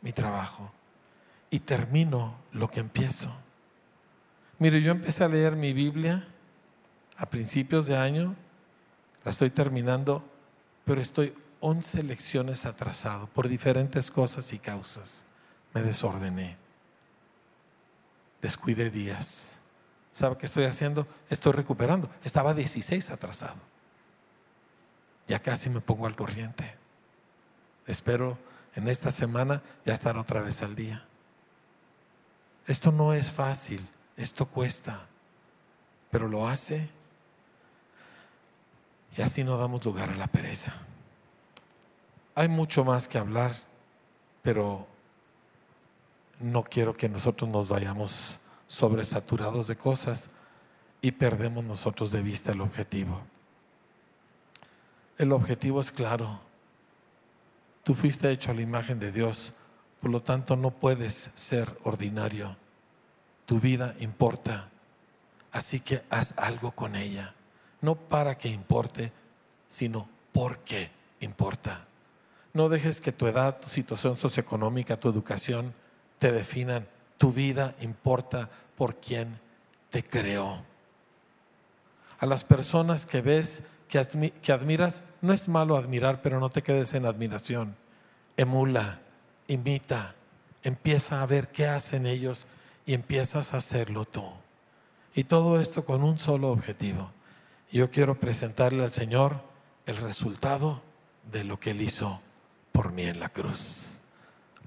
[0.01, 0.71] mi trabajo
[1.49, 3.35] y termino lo que empiezo.
[4.61, 6.23] Mire, yo empecé a leer mi Biblia
[7.17, 8.35] a principios de año,
[9.25, 10.23] la estoy terminando,
[10.85, 15.25] pero estoy 11 lecciones atrasado por diferentes cosas y causas.
[15.73, 16.57] Me desordené,
[18.39, 19.57] descuidé días.
[20.11, 21.07] ¿Sabe qué estoy haciendo?
[21.31, 22.07] Estoy recuperando.
[22.23, 23.57] Estaba 16 atrasado.
[25.27, 26.75] Ya casi me pongo al corriente.
[27.87, 28.37] Espero
[28.75, 31.03] en esta semana ya estar otra vez al día.
[32.67, 33.89] Esto no es fácil,
[34.21, 35.07] esto cuesta,
[36.09, 36.89] pero lo hace
[39.17, 40.73] y así no damos lugar a la pereza.
[42.35, 43.53] Hay mucho más que hablar,
[44.41, 44.87] pero
[46.39, 50.29] no quiero que nosotros nos vayamos sobresaturados de cosas
[51.01, 53.21] y perdemos nosotros de vista el objetivo.
[55.17, 56.39] El objetivo es claro.
[57.83, 59.53] Tú fuiste hecho a la imagen de Dios,
[59.99, 62.55] por lo tanto no puedes ser ordinario.
[63.51, 64.69] Tu vida importa,
[65.51, 67.35] así que haz algo con ella.
[67.81, 69.11] No para que importe,
[69.67, 70.89] sino porque
[71.19, 71.85] importa.
[72.53, 75.73] No dejes que tu edad, tu situación socioeconómica, tu educación
[76.17, 76.87] te definan.
[77.17, 79.37] Tu vida importa por quien
[79.89, 80.63] te creó.
[82.19, 83.99] A las personas que ves, que,
[84.53, 87.75] admiras, no es malo admirar, pero no te quedes en admiración.
[88.37, 89.01] Emula,
[89.49, 90.15] imita,
[90.63, 92.47] empieza a ver qué hacen ellos
[92.85, 94.23] y empiezas a hacerlo tú.
[95.15, 97.11] Y todo esto con un solo objetivo.
[97.71, 99.41] Yo quiero presentarle al Señor
[99.85, 100.81] el resultado
[101.31, 102.21] de lo que Él hizo
[102.71, 104.01] por mí en la cruz.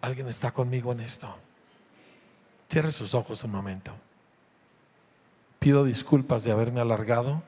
[0.00, 1.34] ¿Alguien está conmigo en esto?
[2.70, 3.94] Cierre sus ojos un momento.
[5.58, 7.42] Pido disculpas de haberme alargado,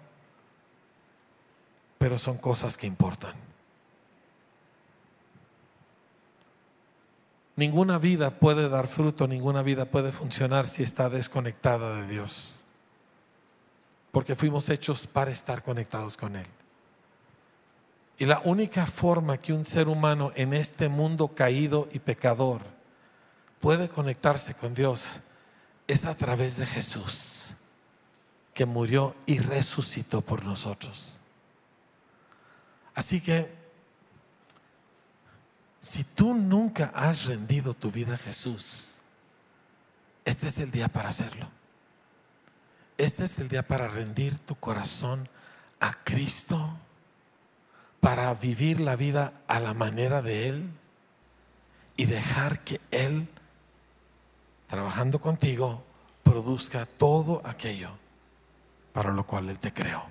[1.99, 3.46] pero son cosas que importan.
[7.57, 12.63] Ninguna vida puede dar fruto, ninguna vida puede funcionar si está desconectada de Dios.
[14.13, 16.47] Porque fuimos hechos para estar conectados con Él.
[18.19, 22.63] Y la única forma que un ser humano en este mundo caído y pecador
[23.61, 25.23] puede conectarse con Dios
[25.87, 27.55] es a través de Jesús,
[28.53, 31.21] que murió y resucitó por nosotros.
[32.95, 33.55] Así que,
[35.87, 39.03] si tú nunca has rendido tu vida a Jesús,
[40.25, 41.49] este es el día para hacerlo.
[42.99, 45.29] Este es el día para rendir tu corazón
[45.79, 46.77] a Cristo
[48.01, 50.71] para vivir la vida a la manera de Él
[51.97, 53.29] y dejar que Él,
[54.67, 55.85] trabajando contigo,
[56.25, 57.93] produzca todo aquello
[58.93, 60.05] para lo cual Él te creó.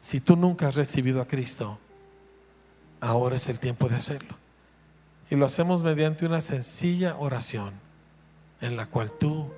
[0.00, 1.78] Si tú nunca has recibido a Cristo,
[3.00, 4.36] ahora es el tiempo de hacerlo.
[5.30, 7.72] Y lo hacemos mediante una sencilla oración
[8.60, 9.52] en la cual tú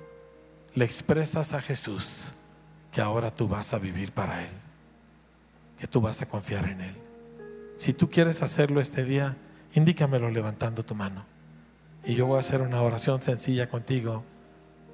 [0.73, 2.33] le expresas a Jesús
[2.91, 4.51] que ahora tú vas a vivir para Él
[5.79, 6.95] que tú vas a confiar en Él.
[7.75, 9.37] Si tú quieres hacerlo este día,
[9.73, 11.25] indícamelo levantando tu mano.
[12.03, 14.23] Y yo voy a hacer una oración sencilla contigo,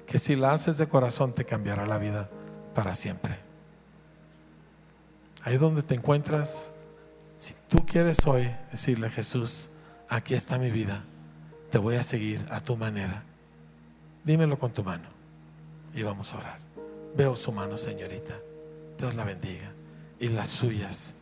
[0.06, 2.30] que si la haces de corazón te cambiará la vida
[2.74, 3.36] para siempre.
[5.42, 6.72] Ahí donde te encuentras,
[7.36, 9.70] si tú quieres hoy decirle Jesús,
[10.08, 11.04] aquí está mi vida,
[11.70, 13.22] te voy a seguir a tu manera.
[14.24, 15.08] Dímelo con tu mano
[15.94, 16.58] y vamos a orar.
[17.16, 18.34] Veo su mano, señorita.
[18.98, 19.72] Dios la bendiga
[20.18, 21.14] y las suyas.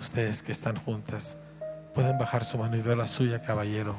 [0.00, 1.36] Ustedes que están juntas
[1.94, 3.96] pueden bajar su mano y veo la suya, caballero,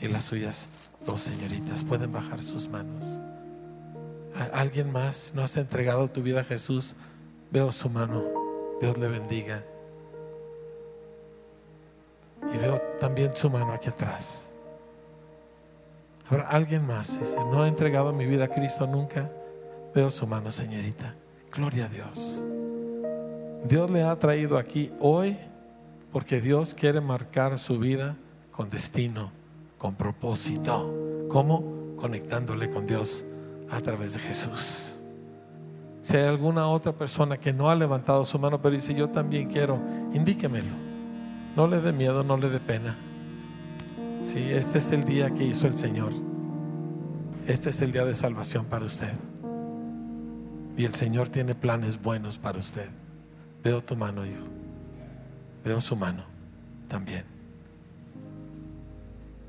[0.00, 0.68] y las suyas,
[1.04, 1.82] dos señoritas.
[1.82, 3.18] Pueden bajar sus manos.
[4.52, 6.94] ¿Alguien más no has entregado tu vida a Jesús?
[7.50, 8.24] Veo su mano.
[8.80, 9.64] Dios le bendiga.
[12.54, 14.52] Y veo también su mano aquí atrás.
[16.30, 17.18] Habrá alguien más.
[17.18, 19.30] Dice, no ha entregado mi vida a Cristo nunca.
[19.94, 21.14] Veo su mano, señorita.
[21.52, 22.44] Gloria a Dios.
[23.64, 25.36] Dios le ha traído aquí hoy
[26.12, 28.16] porque Dios quiere marcar su vida
[28.50, 29.32] con destino,
[29.78, 31.26] con propósito.
[31.28, 31.96] ¿Cómo?
[31.96, 33.24] Conectándole con Dios
[33.70, 35.00] a través de Jesús.
[36.00, 39.48] Si hay alguna otra persona que no ha levantado su mano, pero dice, yo también
[39.48, 39.78] quiero,
[40.12, 40.87] indíquemelo.
[41.56, 42.96] No le dé miedo, no le dé pena.
[44.22, 46.12] Si este es el día que hizo el Señor.
[47.46, 49.12] Este es el día de salvación para usted.
[50.76, 52.88] Y el Señor tiene planes buenos para usted.
[53.64, 54.44] Veo tu mano, hijo.
[55.64, 56.24] Veo su mano
[56.88, 57.24] también.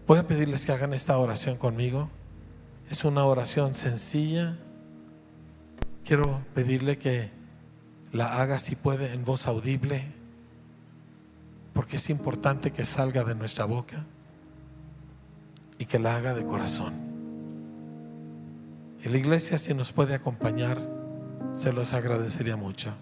[0.08, 2.10] Voy a pedirles que hagan esta oración conmigo.
[2.90, 4.58] Es una oración sencilla.
[6.04, 7.30] Quiero pedirle que
[8.12, 10.04] la haga si puede en voz audible,
[11.74, 14.06] porque es importante que salga de nuestra boca
[15.78, 16.94] y que la haga de corazón.
[19.02, 20.78] En la iglesia si nos puede acompañar,
[21.56, 22.94] se los agradecería mucho.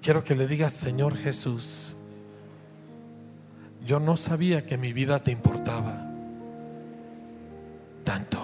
[0.00, 1.96] Quiero que le digas, Señor Jesús,
[3.86, 6.08] yo no sabía que mi vida te importaba
[8.04, 8.38] tanto.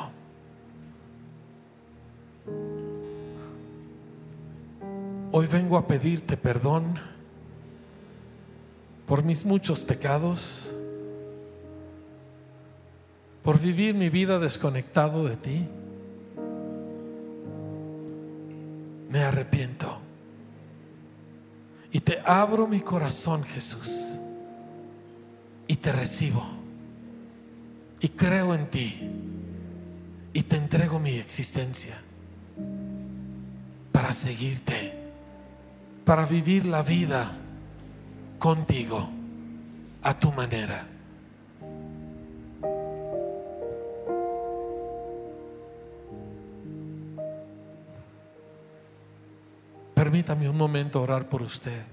[5.32, 6.98] Hoy vengo a pedirte perdón
[9.08, 10.74] por mis muchos pecados,
[13.42, 15.66] por vivir mi vida desconectado de ti.
[19.08, 19.98] Me arrepiento.
[21.90, 24.18] Y te abro mi corazón, Jesús.
[25.66, 26.44] Y te recibo
[28.00, 29.10] y creo en ti
[30.32, 31.98] y te entrego mi existencia
[33.92, 34.94] para seguirte,
[36.04, 37.36] para vivir la vida
[38.48, 39.06] contigo
[40.02, 40.86] a tu manera.
[49.92, 51.84] Permítame un momento orar por usted.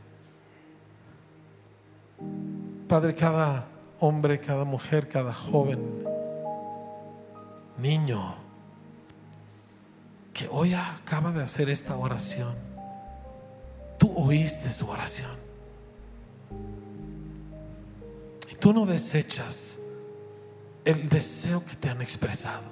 [2.87, 3.67] Padre, cada
[3.99, 6.05] hombre, cada mujer, cada joven,
[7.77, 8.37] niño,
[10.33, 12.55] que hoy acaba de hacer esta oración,
[13.97, 15.44] tú oíste su oración.
[18.65, 19.77] Tú no desechas
[20.85, 22.63] el deseo que te han expresado.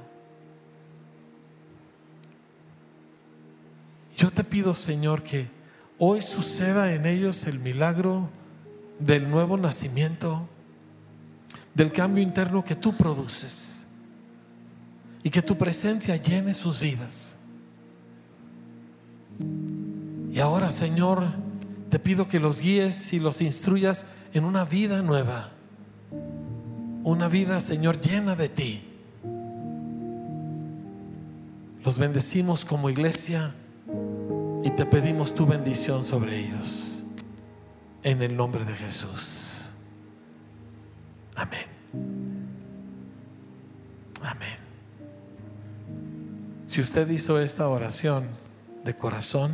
[4.18, 5.52] Yo te pido, Señor, que
[6.00, 8.28] hoy suceda en ellos el milagro
[8.98, 10.50] del nuevo nacimiento,
[11.76, 13.86] del cambio interno que tú produces
[15.22, 17.38] y que tu presencia llene sus vidas.
[20.32, 21.34] Y ahora, Señor,
[21.92, 25.52] te pido que los guíes y los instruyas en una vida nueva,
[27.04, 28.88] una vida, Señor, llena de ti.
[31.84, 33.54] Los bendecimos como iglesia
[34.64, 37.06] y te pedimos tu bendición sobre ellos.
[38.04, 39.74] En el nombre de Jesús.
[41.36, 41.68] Amén.
[44.22, 44.58] Amén.
[46.66, 48.28] Si usted hizo esta oración
[48.86, 49.52] de corazón,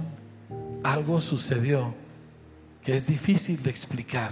[0.83, 1.93] algo sucedió
[2.81, 4.31] que es difícil de explicar.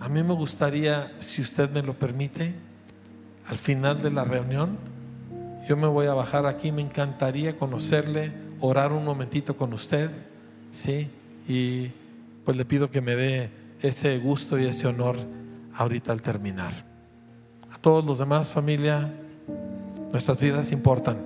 [0.00, 2.54] A mí me gustaría, si usted me lo permite,
[3.46, 4.78] al final de la reunión,
[5.68, 10.10] yo me voy a bajar aquí, me encantaría conocerle orar un momentito con usted,
[10.70, 11.10] ¿sí?
[11.46, 11.88] Y
[12.44, 15.16] pues le pido que me dé ese gusto y ese honor
[15.74, 16.72] ahorita al terminar.
[17.70, 19.12] A todos los demás, familia,
[20.12, 21.18] nuestras vidas importan.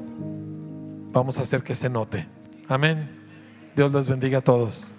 [1.13, 2.27] Vamos a hacer que se note.
[2.69, 3.09] Amén.
[3.77, 4.94] Dios les bendiga a todos.